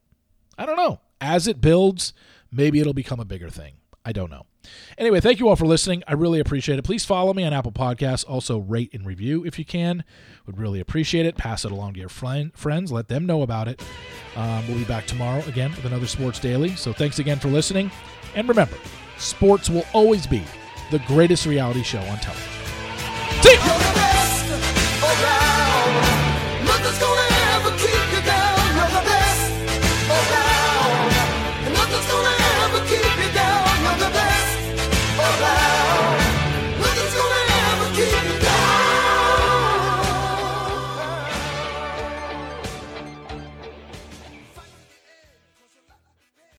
I 0.58 0.68
don't 0.68 0.78
know. 0.78 1.00
As 1.22 1.48
it 1.48 1.62
builds, 1.62 2.14
maybe 2.52 2.80
it'll 2.80 2.94
become 2.94 3.20
a 3.20 3.26
bigger 3.26 3.50
thing. 3.50 3.76
I 4.04 4.12
don't 4.12 4.32
know. 4.32 4.48
Anyway, 4.98 5.20
thank 5.20 5.40
you 5.40 5.48
all 5.48 5.56
for 5.56 5.66
listening. 5.66 6.04
I 6.08 6.14
really 6.14 6.40
appreciate 6.40 6.80
it. 6.80 6.84
Please 6.84 7.06
follow 7.06 7.34
me 7.34 7.44
on 7.44 7.54
Apple 7.54 7.72
Podcasts. 7.72 8.28
Also, 8.28 8.60
rate 8.60 8.92
and 8.94 9.06
review 9.06 9.46
if 9.46 9.60
you 9.60 9.66
can. 9.66 10.04
Would 10.46 10.58
really 10.58 10.80
appreciate 10.80 11.26
it. 11.26 11.38
Pass 11.38 11.66
it 11.66 11.72
along 11.72 11.94
to 11.94 12.00
your 12.00 12.10
friend, 12.10 12.52
friends. 12.56 12.92
Let 12.92 13.08
them 13.08 13.26
know 13.26 13.44
about 13.44 13.68
it. 13.68 13.82
Um, 14.36 14.68
we'll 14.68 14.78
be 14.78 14.84
back 14.86 15.06
tomorrow 15.06 15.44
again 15.46 15.72
with 15.72 15.86
another 15.86 16.08
Sports 16.08 16.40
Daily. 16.40 16.76
So 16.76 16.94
thanks 16.94 17.20
again 17.20 17.40
for 17.40 17.50
listening. 17.50 17.92
And 18.36 18.48
remember, 18.50 18.78
sports 19.18 19.70
will 19.70 19.86
always 19.94 20.26
be 20.26 20.44
the 20.90 21.00
greatest 21.00 21.46
reality 21.46 21.84
show 21.84 22.00
on 22.00 22.18
television. 22.18 22.52
See 23.42 23.54
you. 23.54 24.21